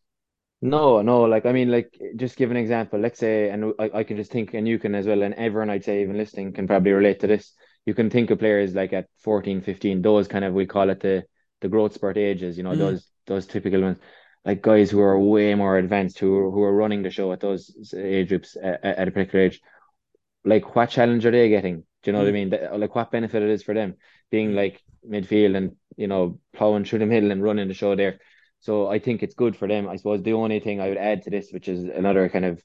[0.65, 3.01] No, no, like I mean, like just give an example.
[3.01, 5.71] Let's say, and I, I can just think, and you can as well, and everyone
[5.71, 7.53] I'd say even listening can probably relate to this.
[7.85, 11.01] you can think of players like at 14, 15, those kind of we call it
[11.01, 11.25] the
[11.63, 12.79] the growth spurt ages, you know, mm.
[12.79, 13.99] those those typical ones,
[14.45, 17.93] like guys who are way more advanced, who who are running the show at those
[17.97, 19.61] age groups at, at a particular age.
[20.45, 21.79] Like, what challenge are they getting?
[22.03, 22.23] Do you know mm.
[22.23, 22.71] what I mm.
[22.71, 22.81] mean?
[22.81, 23.97] Like, what benefit it is for them
[24.31, 28.21] being like midfield and you know plowing through the middle and running the show there.
[28.63, 29.89] So I think it's good for them.
[29.89, 32.63] I suppose the only thing I would add to this, which is another kind of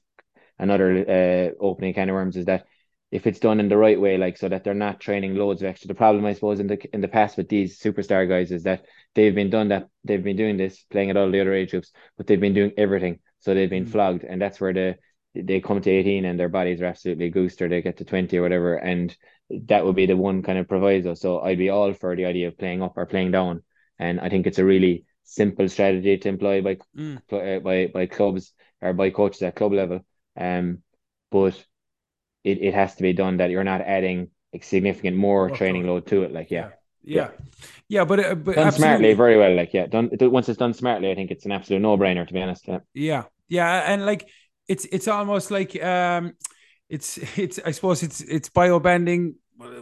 [0.58, 2.66] another uh, opening kind of worms, is that
[3.10, 5.68] if it's done in the right way, like so that they're not training loads of
[5.68, 5.88] extra.
[5.88, 8.84] The problem, I suppose, in the in the past with these superstar guys is that
[9.14, 11.90] they've been done that they've been doing this, playing at all the other age groups,
[12.16, 13.18] but they've been doing everything.
[13.40, 13.92] So they've been mm-hmm.
[13.92, 14.96] flogged, and that's where the
[15.34, 18.36] they come to 18 and their bodies are absolutely goosed or they get to 20
[18.38, 19.16] or whatever and
[19.50, 22.48] that would be the one kind of proviso so I'd be all for the idea
[22.48, 23.62] of playing up or playing down
[23.98, 27.18] and I think it's a really simple strategy to employ by mm.
[27.30, 30.00] Uh, by by clubs or by coaches at club level
[30.36, 30.82] um
[31.30, 31.54] but
[32.44, 36.06] it, it has to be done that you're not adding a significant more training load
[36.06, 36.32] to it.
[36.32, 36.70] Like, yeah.
[37.02, 37.30] Yeah.
[37.88, 38.96] Yeah, but, uh, but done absolutely.
[38.96, 39.54] smartly, very well.
[39.54, 42.26] Like, yeah, done once it's done smartly, I think it's an absolute no brainer.
[42.26, 44.28] To be honest, yeah, yeah, yeah, and like
[44.66, 46.34] it's it's almost like um,
[46.90, 49.36] it's it's I suppose it's it's bio banding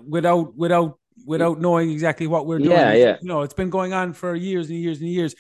[0.07, 2.71] without without without knowing exactly what we're doing.
[2.71, 3.17] Yeah, yeah.
[3.21, 5.35] You know, it's been going on for years and years and years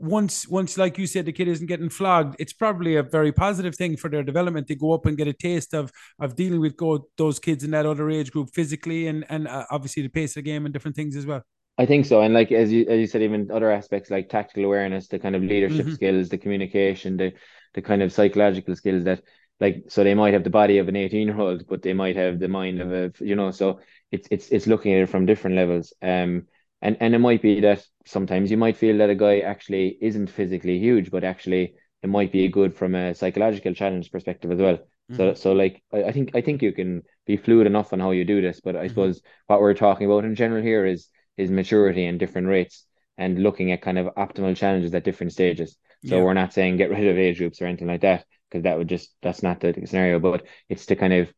[0.00, 3.76] once once like you said the kid isn't getting flogged it's probably a very positive
[3.76, 6.74] thing for their development to go up and get a taste of of dealing with
[6.74, 10.30] go, those kids in that other age group physically and and uh, obviously the pace
[10.30, 11.42] of the game and different things as well
[11.76, 14.64] I think so and like as you as you said even other aspects like tactical
[14.64, 15.94] awareness the kind of leadership mm-hmm.
[15.94, 17.34] skills the communication the
[17.74, 19.22] the kind of psychological skills that
[19.60, 22.16] like so they might have the body of an 18 year old but they might
[22.16, 25.26] have the mind of a you know so it's it's it's looking at it from
[25.26, 26.46] different levels um
[26.82, 30.28] and and it might be that sometimes you might feel that a guy actually isn't
[30.28, 34.76] physically huge, but actually it might be good from a psychological challenge perspective as well.
[34.76, 35.16] Mm-hmm.
[35.16, 38.12] So so like I, I, think I think you can be fluid enough on how
[38.12, 38.88] you do this, but I mm-hmm.
[38.88, 42.86] suppose what we're talking about in general here is is maturity and different rates
[43.18, 45.76] and looking at kind of optimal challenges at different stages.
[46.06, 46.22] So yeah.
[46.22, 48.88] we're not saying get rid of age groups or anything like that because that would
[48.88, 50.18] just that's not the scenario.
[50.18, 51.30] But it's to kind of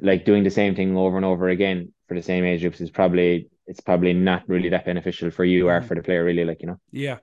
[0.00, 2.90] like doing the same thing over and over again for the same age groups is
[2.90, 5.86] probably it's probably not really that beneficial for you or mm.
[5.86, 6.44] for the player, really.
[6.44, 6.80] Like you know.
[6.90, 7.18] Yeah.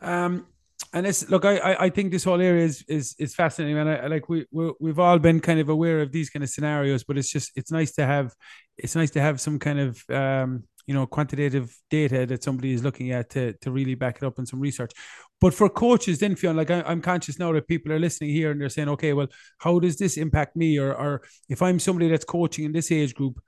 [0.00, 0.46] Um,
[0.92, 4.06] and it's look, I I think this whole area is is is fascinating, and I,
[4.06, 7.18] like we we we've all been kind of aware of these kind of scenarios, but
[7.18, 8.32] it's just it's nice to have
[8.78, 12.82] it's nice to have some kind of um you know quantitative data that somebody is
[12.82, 14.92] looking at to to really back it up in some research.
[15.40, 18.50] But for coaches, then feel like I, I'm conscious now that people are listening here
[18.50, 19.28] and they're saying, okay, well,
[19.58, 20.78] how does this impact me?
[20.78, 23.40] Or or if I'm somebody that's coaching in this age group,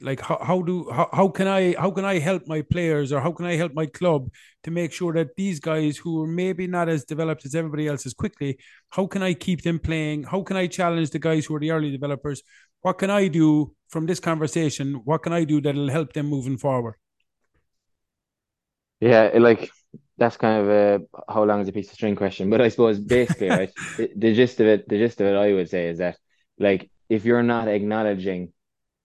[0.00, 3.20] like how, how do how, how can i how can i help my players or
[3.20, 4.30] how can i help my club
[4.62, 8.06] to make sure that these guys who are maybe not as developed as everybody else
[8.06, 8.58] as quickly
[8.90, 10.24] how can i keep them playing?
[10.24, 12.42] How can i challenge the guys who are the early developers?
[12.82, 15.00] What can i do from this conversation?
[15.04, 16.94] What can i do that'll help them moving forward
[19.00, 19.70] yeah like
[20.16, 22.98] that's kind of a how long is a piece of string question but i suppose
[22.98, 23.70] basically right
[24.16, 26.16] the gist of it the gist of it i would say is that
[26.58, 28.52] like if you're not acknowledging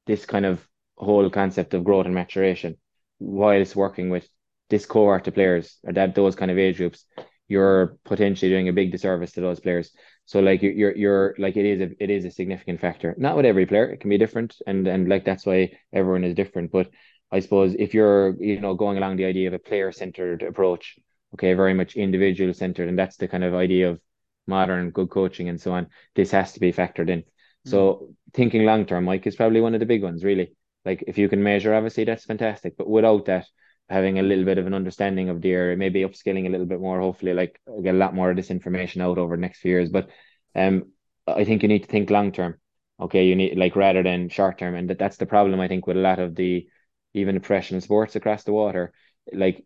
[0.08, 0.66] this kind of
[0.98, 2.76] whole concept of growth and maturation
[3.20, 4.28] whilst working with
[4.70, 7.06] this cohort of players or that those kind of age groups
[7.48, 9.91] you're potentially doing a big disservice to those players.
[10.26, 13.14] So like you're you're like it is a it is a significant factor.
[13.18, 16.34] Not with every player it can be different and and like that's why everyone is
[16.34, 16.88] different but
[17.34, 20.97] i suppose if you're you know going along the idea of a player centered approach
[21.34, 23.99] okay very much individual centered and that's the kind of idea of
[24.47, 27.23] modern good coaching and so on this has to be factored in
[27.65, 28.15] so mm.
[28.34, 30.53] thinking long term mike is probably one of the big ones really
[30.86, 32.77] like if you can measure, obviously that's fantastic.
[32.77, 33.47] But without that,
[33.89, 36.79] having a little bit of an understanding of the area, maybe upskilling a little bit
[36.79, 39.71] more, hopefully, like get a lot more of this information out over the next few
[39.71, 39.89] years.
[39.89, 40.09] But
[40.55, 40.91] um,
[41.27, 42.59] I think you need to think long term.
[42.99, 45.88] Okay, you need like rather than short term, and that, that's the problem I think
[45.88, 46.67] with a lot of the
[47.14, 48.93] even the professional sports across the water.
[49.32, 49.66] Like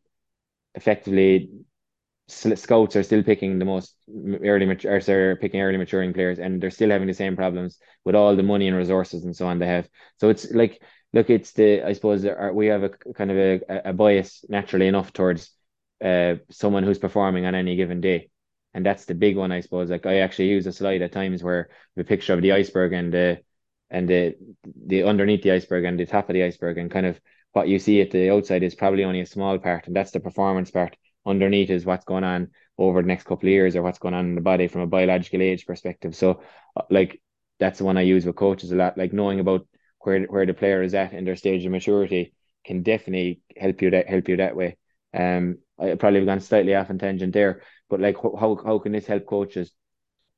[0.76, 1.52] effectively,
[2.28, 3.96] scouts are still picking the most
[4.44, 7.78] early mature, or sorry, picking early maturing players, and they're still having the same problems
[8.04, 9.88] with all the money and resources and so on they have.
[10.18, 10.82] So it's like
[11.14, 15.14] look, it's the I suppose we have a kind of a, a bias naturally enough
[15.14, 15.52] towards
[16.04, 18.30] uh someone who's performing on any given day,
[18.74, 19.90] and that's the big one I suppose.
[19.90, 23.14] Like I actually use a slide at times where the picture of the iceberg and
[23.14, 23.40] the
[23.90, 24.36] and the
[24.86, 27.20] the underneath the iceberg and the top of the iceberg and kind of
[27.58, 30.20] what you see at the outside is probably only a small part, and that's the
[30.20, 30.96] performance part.
[31.26, 34.26] Underneath is what's going on over the next couple of years or what's going on
[34.28, 36.16] in the body from a biological age perspective.
[36.16, 36.42] So,
[36.76, 37.20] uh, like
[37.60, 38.98] that's the one I use with coaches a lot.
[38.98, 39.68] Like knowing about
[40.02, 42.34] where where the player is at in their stage of maturity
[42.64, 44.78] can definitely help you that help you that way.
[45.14, 48.92] Um, I probably have gone slightly off on tangent there, but like how how can
[48.92, 49.72] this help coaches?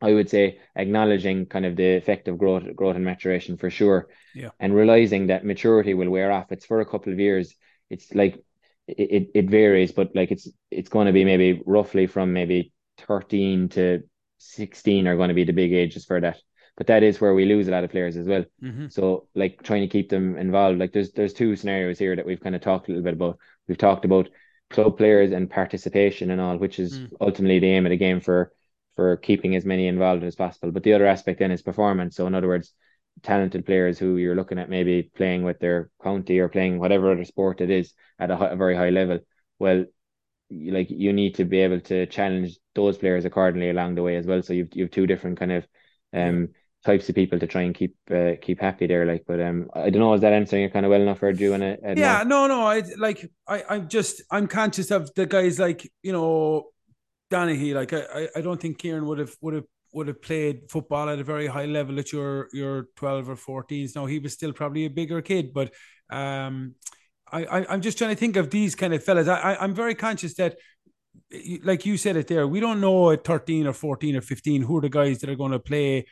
[0.01, 4.07] I would say acknowledging kind of the effect of growth, growth and maturation for sure.
[4.33, 4.49] Yeah.
[4.59, 6.51] And realizing that maturity will wear off.
[6.51, 7.53] It's for a couple of years.
[7.89, 8.41] It's like
[8.87, 13.69] it, it varies, but like it's it's going to be maybe roughly from maybe 13
[13.69, 14.03] to
[14.37, 16.37] 16 are going to be the big ages for that.
[16.77, 18.45] But that is where we lose a lot of players as well.
[18.63, 18.87] Mm-hmm.
[18.89, 20.79] So like trying to keep them involved.
[20.79, 23.37] Like there's there's two scenarios here that we've kind of talked a little bit about.
[23.67, 24.29] We've talked about
[24.69, 27.11] club players and participation and all, which is mm.
[27.19, 28.53] ultimately the aim of the game for
[28.99, 30.71] for keeping as many involved as possible.
[30.71, 32.17] But the other aspect then is performance.
[32.17, 32.73] So in other words,
[33.23, 37.23] talented players who you're looking at maybe playing with their county or playing whatever other
[37.23, 39.19] sport it is at a, high, a very high level.
[39.57, 39.85] Well,
[40.49, 44.25] like you need to be able to challenge those players accordingly along the way as
[44.25, 44.43] well.
[44.43, 45.67] So you've you've two different kind of
[46.13, 46.49] um
[46.83, 49.05] types of people to try and keep uh, keep happy there.
[49.05, 51.31] Like, but um, I don't know, is that answering it kind of well enough, or
[51.31, 51.93] do you want to?
[51.95, 52.65] Yeah, no, no.
[52.65, 56.71] I like I I'm just I'm conscious of the guys like you know
[57.29, 57.73] Donaghy.
[57.73, 61.19] Like I I don't think Kieran would have would have would have played football at
[61.19, 63.95] a very high level at your your 12 or 14s.
[63.95, 65.73] Now he was still probably a bigger kid, but
[66.09, 66.75] um,
[67.31, 69.27] I, I am just trying to think of these kind of fellas.
[69.27, 70.57] I, I I'm very conscious that.
[71.63, 74.77] Like you said it there, we don't know at 13 or 14 or 15 who
[74.77, 76.05] are the guys that are going to play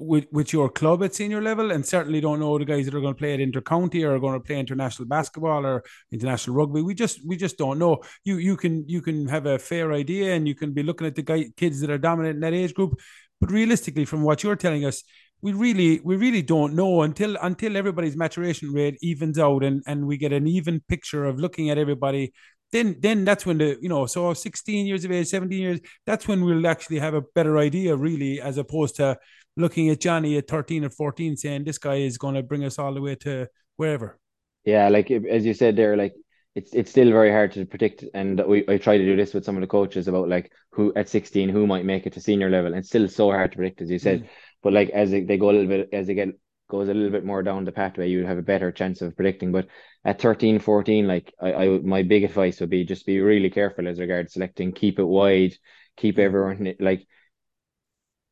[0.00, 3.00] with with your club at senior level, and certainly don't know the guys that are
[3.00, 6.82] going to play at intercounty or are going to play international basketball or international rugby.
[6.82, 8.00] We just we just don't know.
[8.24, 11.14] You you can you can have a fair idea, and you can be looking at
[11.14, 12.98] the guy kids that are dominant in that age group,
[13.40, 15.04] but realistically, from what you're telling us,
[15.42, 20.06] we really we really don't know until until everybody's maturation rate evens out and and
[20.06, 22.32] we get an even picture of looking at everybody
[22.72, 26.28] then then that's when the you know so 16 years of age 17 years that's
[26.28, 29.18] when we'll actually have a better idea really as opposed to
[29.56, 32.78] looking at Johnny at 13 or 14 saying this guy is going to bring us
[32.78, 34.18] all the way to wherever.
[34.64, 36.14] Yeah, like as you said there, like
[36.54, 38.04] it's it's still very hard to predict.
[38.14, 40.92] And we I try to do this with some of the coaches about like who
[40.94, 42.74] at 16 who might make it to senior level.
[42.74, 44.24] And still so hard to predict, as you said.
[44.24, 44.28] Mm.
[44.62, 46.28] But like as they, they go a little bit as they get
[46.68, 49.52] goes a little bit more down the pathway, you have a better chance of predicting.
[49.52, 49.66] But
[50.04, 53.88] at 13, 14, like I, I my big advice would be just be really careful
[53.88, 55.54] as regards selecting, keep it wide,
[55.96, 56.22] keep mm.
[56.22, 57.06] everyone like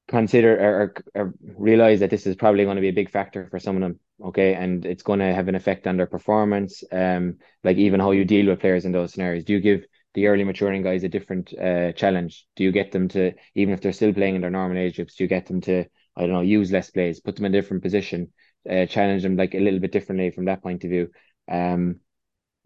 [0.08, 3.58] consider or, or, realize that this is probably going to be a big factor for
[3.58, 4.54] some of them okay?
[4.54, 8.24] And it's going to have an effect on their performance um like even how you
[8.24, 9.44] deal with players in those scenarios.
[9.44, 9.84] Do you give
[10.14, 12.46] the early maturing guys a different uh challenge?
[12.56, 15.14] Do you get them to even if they're still playing in their normal age groups
[15.14, 15.84] do you get them to
[16.16, 18.32] i don't know use less plays put them in a different position
[18.68, 21.10] uh, challenge them like a little bit differently from that point of view?
[21.50, 22.00] Um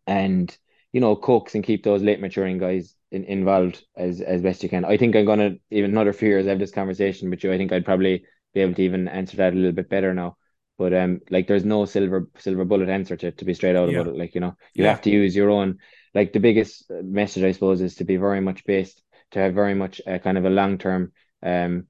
[0.07, 0.57] and
[0.93, 4.68] you know coax and keep those late maturing guys in, involved as as best you
[4.68, 4.84] can.
[4.84, 7.53] I think I'm gonna even another few years have this conversation with you.
[7.53, 8.24] I think I'd probably
[8.55, 10.36] be able to even answer that a little bit better now.
[10.78, 14.01] But um, like there's no silver silver bullet answer to to be straight out yeah.
[14.01, 14.18] about it.
[14.18, 14.90] Like you know, you yeah.
[14.90, 15.78] have to use your own.
[16.14, 19.74] Like the biggest message I suppose is to be very much based to have very
[19.74, 21.12] much a kind of a long term
[21.43, 21.86] um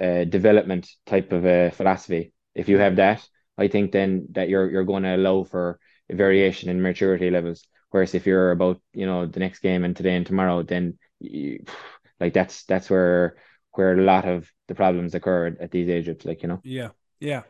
[0.00, 2.32] uh, development type of a philosophy.
[2.54, 3.26] If you have that,
[3.58, 5.78] I think then that you're you're going to allow for
[6.10, 7.66] variation in maturity levels.
[7.90, 11.64] Whereas if you're about you know the next game and today and tomorrow, then you,
[12.20, 13.36] like that's that's where
[13.72, 16.24] where a lot of the problems occur at these age groups.
[16.24, 16.60] Like you know.
[16.64, 17.42] Yeah, yeah,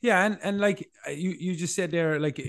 [0.00, 2.40] yeah, and and like uh, you you just said there, like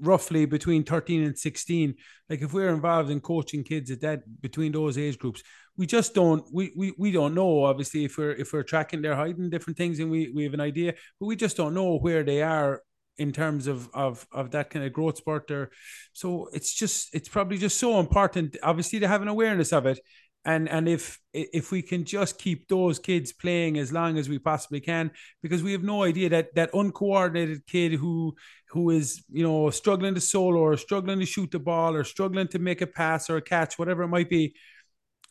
[0.00, 1.94] roughly between 13 and 16
[2.28, 5.42] like if we're involved in coaching kids at that between those age groups
[5.76, 9.14] we just don't we, we we don't know obviously if we're if we're tracking they're
[9.14, 12.22] hiding different things and we we have an idea but we just don't know where
[12.22, 12.82] they are
[13.18, 15.70] in terms of of of that kind of growth spurt there.
[16.12, 20.00] So it's just it's probably just so important, obviously, to have an awareness of it.
[20.44, 24.38] And and if if we can just keep those kids playing as long as we
[24.38, 25.10] possibly can,
[25.42, 28.34] because we have no idea that that uncoordinated kid who
[28.70, 32.48] who is you know struggling to solo or struggling to shoot the ball or struggling
[32.48, 34.54] to make a pass or a catch, whatever it might be,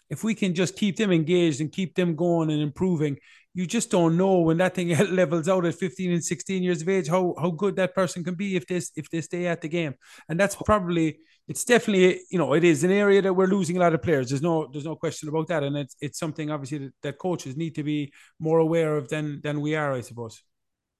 [0.09, 3.17] if we can just keep them engaged and keep them going and improving,
[3.53, 6.89] you just don't know when that thing levels out at 15 and 16 years of
[6.89, 9.67] age how how good that person can be if they if they stay at the
[9.67, 9.95] game.
[10.27, 13.79] And that's probably it's definitely you know it is an area that we're losing a
[13.79, 14.29] lot of players.
[14.29, 15.63] There's no there's no question about that.
[15.63, 19.41] And it's it's something obviously that, that coaches need to be more aware of than
[19.41, 20.41] than we are i suppose.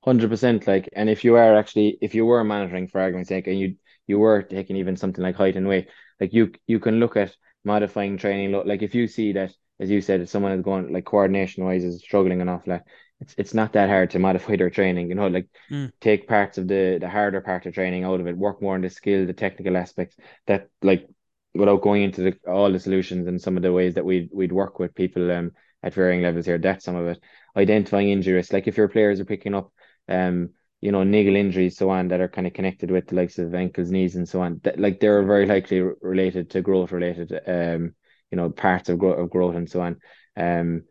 [0.05, 3.59] 100% like and if you are actually if you were monitoring for argument's sake and
[3.59, 3.75] you
[4.07, 5.89] you were taking even something like height and weight
[6.21, 7.35] like you you can look at
[7.65, 11.05] modifying training like if you see that as you said, if someone is going like
[11.05, 12.83] coordination wise is struggling enough, like
[13.19, 15.09] it's it's not that hard to modify their training.
[15.09, 15.91] You know, like mm.
[15.99, 18.81] take parts of the the harder part of training out of it, work more on
[18.81, 20.15] the skill, the technical aspects.
[20.47, 21.07] That like
[21.53, 24.51] without going into the, all the solutions and some of the ways that we we'd
[24.51, 25.51] work with people um
[25.81, 26.57] at varying levels here.
[26.57, 27.23] That's some of it.
[27.55, 29.71] Identifying injuries, like if your players are picking up
[30.07, 30.49] um
[30.81, 33.53] you know niggle injuries so on that are kind of connected with the likes of
[33.53, 37.93] ankles knees and so on that like they're very likely related to growth related um
[38.31, 39.97] you know parts of growth of growth and so on.
[40.35, 40.83] Um,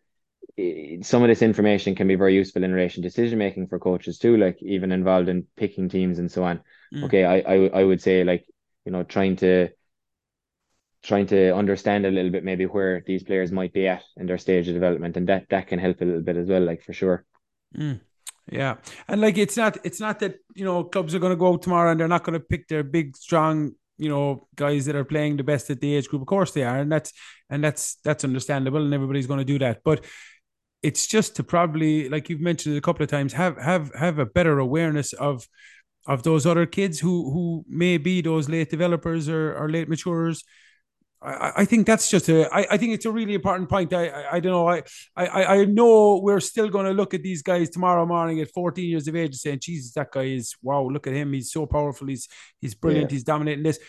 [1.03, 4.19] some of this information can be very useful in relation to decision making for coaches
[4.19, 6.61] too, like even involved in picking teams and so on.
[6.93, 7.05] Mm.
[7.05, 8.47] Okay, I, I I would say like
[8.85, 9.69] you know trying to
[11.03, 14.39] trying to understand a little bit maybe where these players might be at in their
[14.39, 16.93] stage of development, and that that can help a little bit as well, like for
[16.93, 17.25] sure.
[17.77, 18.01] Mm.
[18.51, 18.77] Yeah,
[19.07, 21.63] and like it's not it's not that you know clubs are going to go out
[21.63, 25.05] tomorrow and they're not going to pick their big strong you know guys that are
[25.05, 26.23] playing the best at the age group.
[26.23, 27.13] Of course they are, and that's
[27.51, 29.81] and that's that's understandable, and everybody's going to do that.
[29.85, 30.05] But
[30.83, 34.19] it's just to probably like you've mentioned it a couple of times have have have
[34.19, 35.47] a better awareness of
[36.07, 40.45] of those other kids who who may be those late developers or, or late maturers
[41.21, 42.49] I, I think that's just a.
[42.55, 43.93] I, I think it's a really important point.
[43.93, 44.69] I, I, I don't know.
[44.69, 44.83] I,
[45.17, 48.89] I, I know we're still going to look at these guys tomorrow morning at 14
[48.89, 50.83] years of age and saying, Jesus, that guy is wow.
[50.83, 51.33] Look at him.
[51.33, 52.07] He's so powerful.
[52.07, 52.29] He's
[52.61, 53.11] he's brilliant.
[53.11, 53.17] Yeah.
[53.17, 53.81] He's dominating this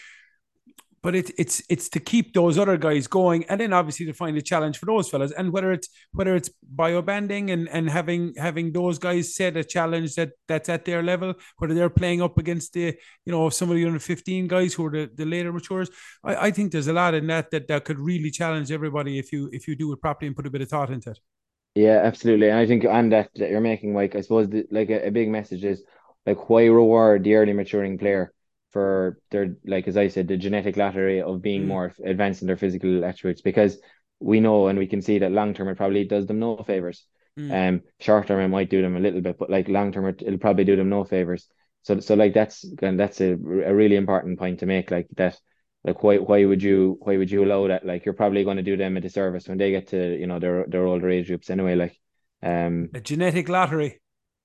[1.01, 4.37] but it's it's it's to keep those other guys going, and then obviously to find
[4.37, 5.31] a challenge for those fellas.
[5.31, 10.15] And whether it's whether it's biobanding and and having having those guys set a challenge
[10.15, 12.95] that that's at their level, whether they're playing up against the
[13.25, 15.89] you know some of the under fifteen guys who are the, the later matures.
[16.23, 19.31] I, I think there's a lot in that that that could really challenge everybody if
[19.31, 21.19] you if you do it properly and put a bit of thought into it.
[21.75, 22.49] Yeah, absolutely.
[22.49, 25.11] And I think on that that you're making, Mike, I suppose the, like a, a
[25.11, 25.83] big message is
[26.25, 28.33] like why reward the early maturing player
[28.71, 31.67] for their like as I said, the genetic lottery of being mm.
[31.67, 33.77] more advanced in their physical attributes because
[34.19, 37.05] we know and we can see that long term it probably does them no favors.
[37.37, 37.69] Mm.
[37.69, 40.21] Um, short term it might do them a little bit, but like long term it,
[40.21, 41.47] it'll probably do them no favors.
[41.83, 44.91] So so like that's and that's a, a really important point to make.
[44.91, 45.39] Like that,
[45.83, 47.85] like why why would you why would you allow that?
[47.85, 50.39] Like you're probably going to do them a disservice when they get to you know
[50.39, 51.75] their their older age groups anyway.
[51.75, 51.99] Like
[52.43, 54.01] um, a genetic lottery.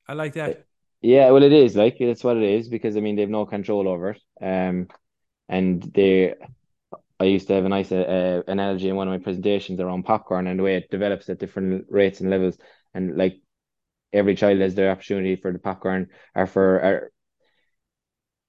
[0.06, 0.66] I like that.
[1.00, 3.88] Yeah, well, it is like it's what it is because I mean they've no control
[3.88, 4.22] over it.
[4.40, 4.88] Um,
[5.48, 6.34] and they,
[7.20, 10.46] I used to have a nice uh, analogy in one of my presentations around popcorn
[10.48, 12.58] and the way it develops at different rates and levels,
[12.94, 13.40] and like
[14.12, 17.12] every child has their opportunity for the popcorn or for or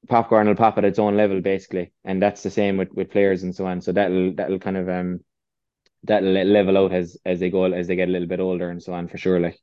[0.07, 3.43] popcorn will pop at its own level basically, and that's the same with with players
[3.43, 3.81] and so on.
[3.81, 5.19] So that'll that'll kind of um
[6.03, 8.83] that'll level out as as they go as they get a little bit older and
[8.83, 9.41] so on for sure.
[9.41, 9.59] Like.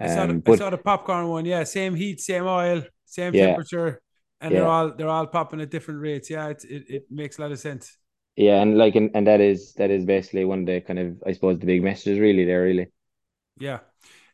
[0.00, 1.44] I saw, the, but, I saw the popcorn one.
[1.44, 4.00] Yeah, same heat, same oil, same yeah, temperature,
[4.40, 4.60] and yeah.
[4.60, 6.30] they're all they're all popping at different rates.
[6.30, 7.96] Yeah, it, it it makes a lot of sense.
[8.36, 11.22] Yeah, and like and, and that is that is basically one of the kind of
[11.26, 12.86] I suppose the big messages really there really.
[13.58, 13.80] Yeah.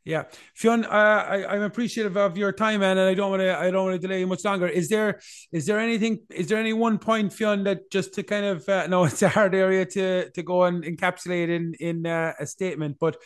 [0.07, 0.23] Yeah,
[0.55, 3.73] Fionn, uh, I, I'm appreciative of your time, man, and I don't want to I
[3.73, 4.69] don't want to delay you much longer.
[4.69, 5.19] Is there
[5.51, 8.87] is there anything is there any one point, Fionn, that just to kind of uh,
[8.87, 12.99] no, it's a hard area to to go and encapsulate in in uh, a statement,
[13.01, 13.17] but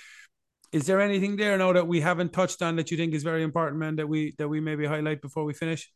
[0.73, 3.43] is there anything there now that we haven't touched on that you think is very
[3.43, 5.91] important, man, that we that we maybe highlight before we finish?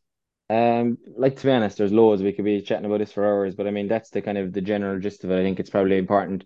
[0.50, 3.54] Um, like to be honest, there's loads we could be chatting about this for hours,
[3.54, 5.38] but I mean that's the kind of the general gist of it.
[5.40, 6.44] I think it's probably important.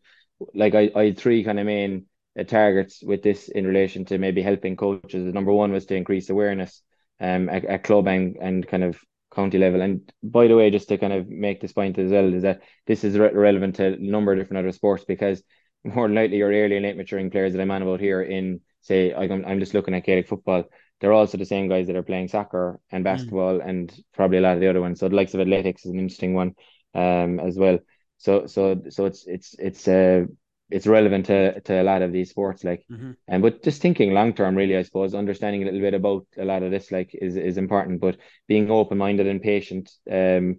[0.55, 2.07] Like I, I had three kind of main
[2.39, 5.25] uh, targets with this in relation to maybe helping coaches.
[5.25, 6.83] The number one was to increase awareness
[7.21, 9.01] um at, at club and, and kind of
[9.35, 9.81] county level.
[9.81, 12.63] And by the way, just to kind of make this point as well, is that
[12.87, 15.43] this is re- relevant to a number of different other sports because
[15.85, 18.61] more than likely your early and late maturing players that I'm on about here in
[18.81, 20.65] say I'm I'm just looking at Gaelic football.
[21.01, 23.05] They're also the same guys that are playing soccer and mm.
[23.05, 23.69] basketball mm.
[23.69, 25.01] and probably a lot of the other ones.
[25.01, 26.55] So the likes of athletics is an interesting one
[26.95, 27.79] um as well.
[28.19, 30.25] So so so it's it's it's uh
[30.71, 33.13] it's relevant to, to a lot of these sports like mm-hmm.
[33.27, 36.45] and but just thinking long term really I suppose understanding a little bit about a
[36.45, 38.19] lot of this like is is important but
[38.49, 40.57] being open minded and patient um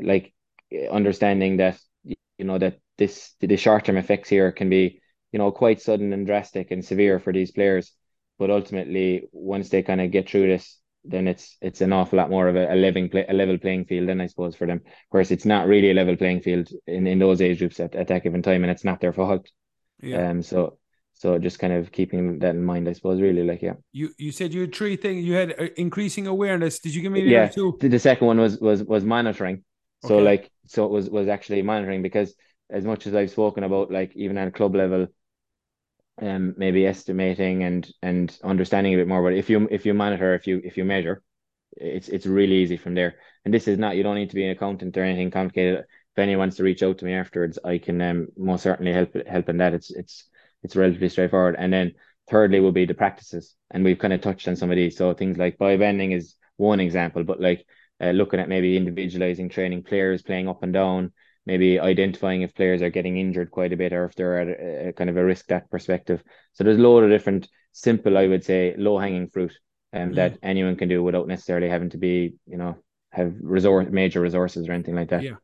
[0.00, 0.32] like
[0.90, 2.16] understanding that you
[2.46, 5.00] know that this the short term effects here can be
[5.32, 7.92] you know quite sudden and drastic and severe for these players
[8.38, 12.30] but ultimately once they kind of get through this then it's it's an awful lot
[12.30, 14.78] more of a, a living play, a level playing field then I suppose for them.
[14.84, 17.94] Of course, it's not really a level playing field in, in those age groups at,
[17.94, 19.48] at that given time, and it's not their fault.
[20.02, 20.28] Yeah.
[20.28, 20.42] Um.
[20.42, 20.78] So
[21.14, 23.20] so just kind of keeping that in mind, I suppose.
[23.20, 23.74] Really, like yeah.
[23.92, 25.24] You you said you had three things.
[25.24, 26.80] You had uh, increasing awareness.
[26.80, 27.48] Did you give me the yeah?
[27.48, 27.78] Two?
[27.80, 29.64] The second one was was was monitoring.
[30.04, 30.24] So okay.
[30.24, 32.34] like so it was was actually monitoring because
[32.70, 35.08] as much as I've spoken about, like even at club level,
[36.20, 39.22] um, maybe estimating and and understanding a bit more.
[39.22, 41.22] But if you if you monitor, if you if you measure,
[41.72, 43.16] it's it's really easy from there.
[43.44, 45.80] And this is not you don't need to be an accountant or anything complicated.
[45.80, 49.14] If anyone wants to reach out to me afterwards, I can um, most certainly help
[49.26, 49.74] help in that.
[49.74, 50.28] It's it's
[50.62, 51.56] it's relatively straightforward.
[51.58, 51.94] And then
[52.28, 54.96] thirdly will be the practices, and we've kind of touched on some of these.
[54.96, 57.66] So things like biobanding is one example, but like
[58.00, 61.12] uh, looking at maybe individualizing training players playing up and down
[61.50, 64.88] maybe identifying if players are getting injured quite a bit or if they're at a,
[64.88, 66.22] a kind of a risk that perspective.
[66.52, 69.58] So there's a load of different simple, I would say, low hanging fruit
[69.92, 70.14] um, mm.
[70.14, 72.76] that anyone can do without necessarily having to be, you know,
[73.10, 75.24] have resort major resources or anything like that.
[75.24, 75.38] Yeah.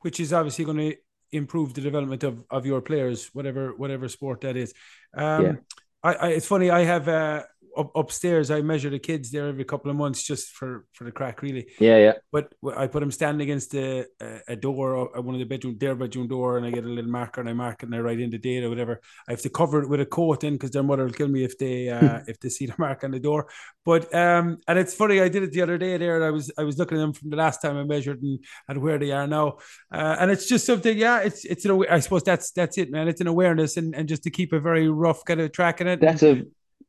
[0.00, 0.96] Which is obviously going to
[1.30, 4.74] improve the development of, of your players, whatever whatever sport that is.
[5.16, 5.54] Um, yeah.
[6.02, 6.70] I, I it's funny.
[6.70, 7.44] I have uh,
[7.76, 8.50] up, upstairs.
[8.50, 11.66] I measure the kids there every couple of months just for for the crack, really.
[11.78, 12.12] Yeah, yeah.
[12.32, 14.06] But I put them standing against a,
[14.48, 17.40] a door, one of the bedroom, their bedroom door, and I get a little marker
[17.40, 19.00] and I mark it and I write in the date or whatever.
[19.28, 21.44] I have to cover it with a coat in because their mother will kill me
[21.44, 23.48] if they uh, if they see the mark on the door.
[23.84, 25.20] But um, and it's funny.
[25.20, 26.24] I did it the other day there.
[26.24, 28.82] I was I was looking at them from the last time I measured and, and
[28.82, 29.58] where they are now.
[29.92, 30.96] Uh, and it's just something.
[30.96, 31.84] Yeah, it's it's an.
[31.90, 33.08] I suppose that's that's it, man.
[33.08, 36.00] It's an awareness and and just to keep a very rough kind of tracking it.
[36.00, 36.44] That's a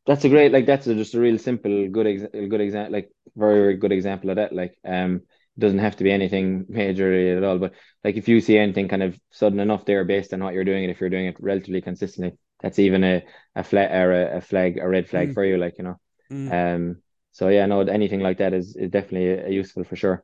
[0.07, 3.11] that's a great like that's a, just a real simple good ex- good example like
[3.35, 4.53] very very good example of that.
[4.53, 5.21] Like um
[5.57, 8.87] it doesn't have to be anything major at all but like if you see anything
[8.87, 11.35] kind of sudden enough there based on what you're doing and if you're doing it
[11.39, 13.23] relatively consistently that's even a
[13.55, 15.33] a flag or a, a flag a red flag mm.
[15.33, 15.99] for you like you know?
[16.31, 16.75] Mm.
[16.75, 16.95] um
[17.31, 20.23] so yeah no anything like that is is definitely a useful for sure.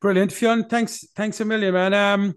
[0.00, 0.32] Brilliant.
[0.32, 1.94] Fionn thanks thanks a million man.
[1.94, 2.34] Um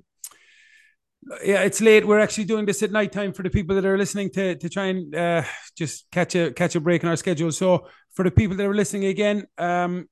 [1.43, 2.07] yeah, it's late.
[2.07, 4.69] We're actually doing this at night time for the people that are listening to to
[4.69, 5.43] try and uh,
[5.77, 7.51] just catch a catch a break in our schedule.
[7.51, 10.07] So for the people that are listening again, um,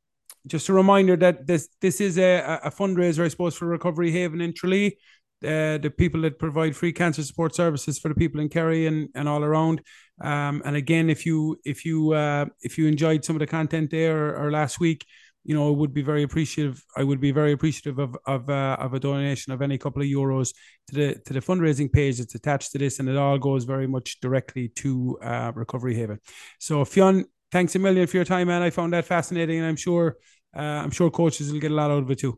[0.45, 4.41] just a reminder that this this is a, a fundraiser, I suppose, for Recovery Haven
[4.41, 4.97] in Tralee.
[5.43, 9.07] Uh, the people that provide free cancer support services for the people in Kerry and,
[9.13, 9.81] and all around.
[10.19, 13.91] Um, and again, if you if you uh, if you enjoyed some of the content
[13.91, 15.05] there or, or last week,
[15.47, 16.83] you know, I would be very appreciative.
[16.97, 20.07] I would be very appreciative of of uh, of a donation of any couple of
[20.09, 20.53] euros
[20.87, 23.87] to the to the fundraising page that's attached to this, and it all goes very
[23.87, 26.19] much directly to uh, Recovery Haven.
[26.59, 28.61] So, Fionn, thanks a million for your time, man.
[28.61, 30.17] I found that fascinating, and I'm sure
[30.53, 32.37] uh, I'm sure coaches will get a lot out of it too.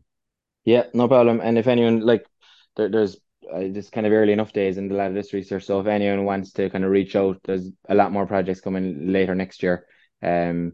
[0.64, 1.42] Yeah, no problem.
[1.42, 2.28] And if anyone like,
[2.78, 3.18] there, there's
[3.52, 5.66] uh, just kind of early enough days in the lot of this research.
[5.66, 9.12] So if anyone wants to kind of reach out, there's a lot more projects coming
[9.12, 9.88] later next year.
[10.22, 10.74] Um,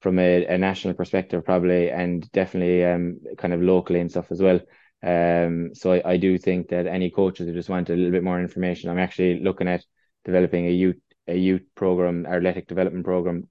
[0.00, 4.40] from a, a national perspective, probably, and definitely um, kind of locally and stuff as
[4.40, 4.60] well.
[5.02, 8.24] Um, so I, I do think that any coaches who just want a little bit
[8.24, 9.84] more information, I'm actually looking at
[10.24, 10.96] developing a youth
[11.28, 13.48] a youth program, athletic development program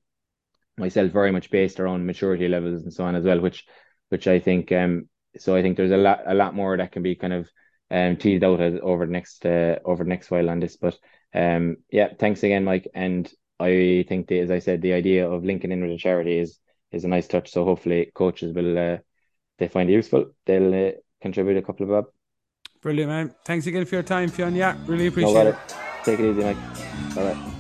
[0.78, 3.66] myself, very much based around maturity levels and so on as well, which
[4.10, 7.04] which I think um so I think there's a lot a lot more that can
[7.04, 7.50] be kind of
[7.92, 10.78] um teased out as, over the next uh, over the next while on this.
[10.78, 10.98] But
[11.34, 15.44] um yeah, thanks again, Mike, and I think, the, as I said, the idea of
[15.44, 16.60] linking in with a charity is
[16.92, 17.52] is a nice touch.
[17.52, 18.98] So hopefully, coaches will uh,
[19.58, 20.32] they find it useful.
[20.46, 20.92] They'll uh,
[21.22, 22.06] contribute a couple of bob.
[22.82, 23.36] Brilliant, man.
[23.46, 24.56] Thanks again for your time, Fionn.
[24.56, 25.58] Yeah, really appreciate no, it.
[26.04, 27.16] Take it easy, Mike.
[27.16, 27.59] Bye bye.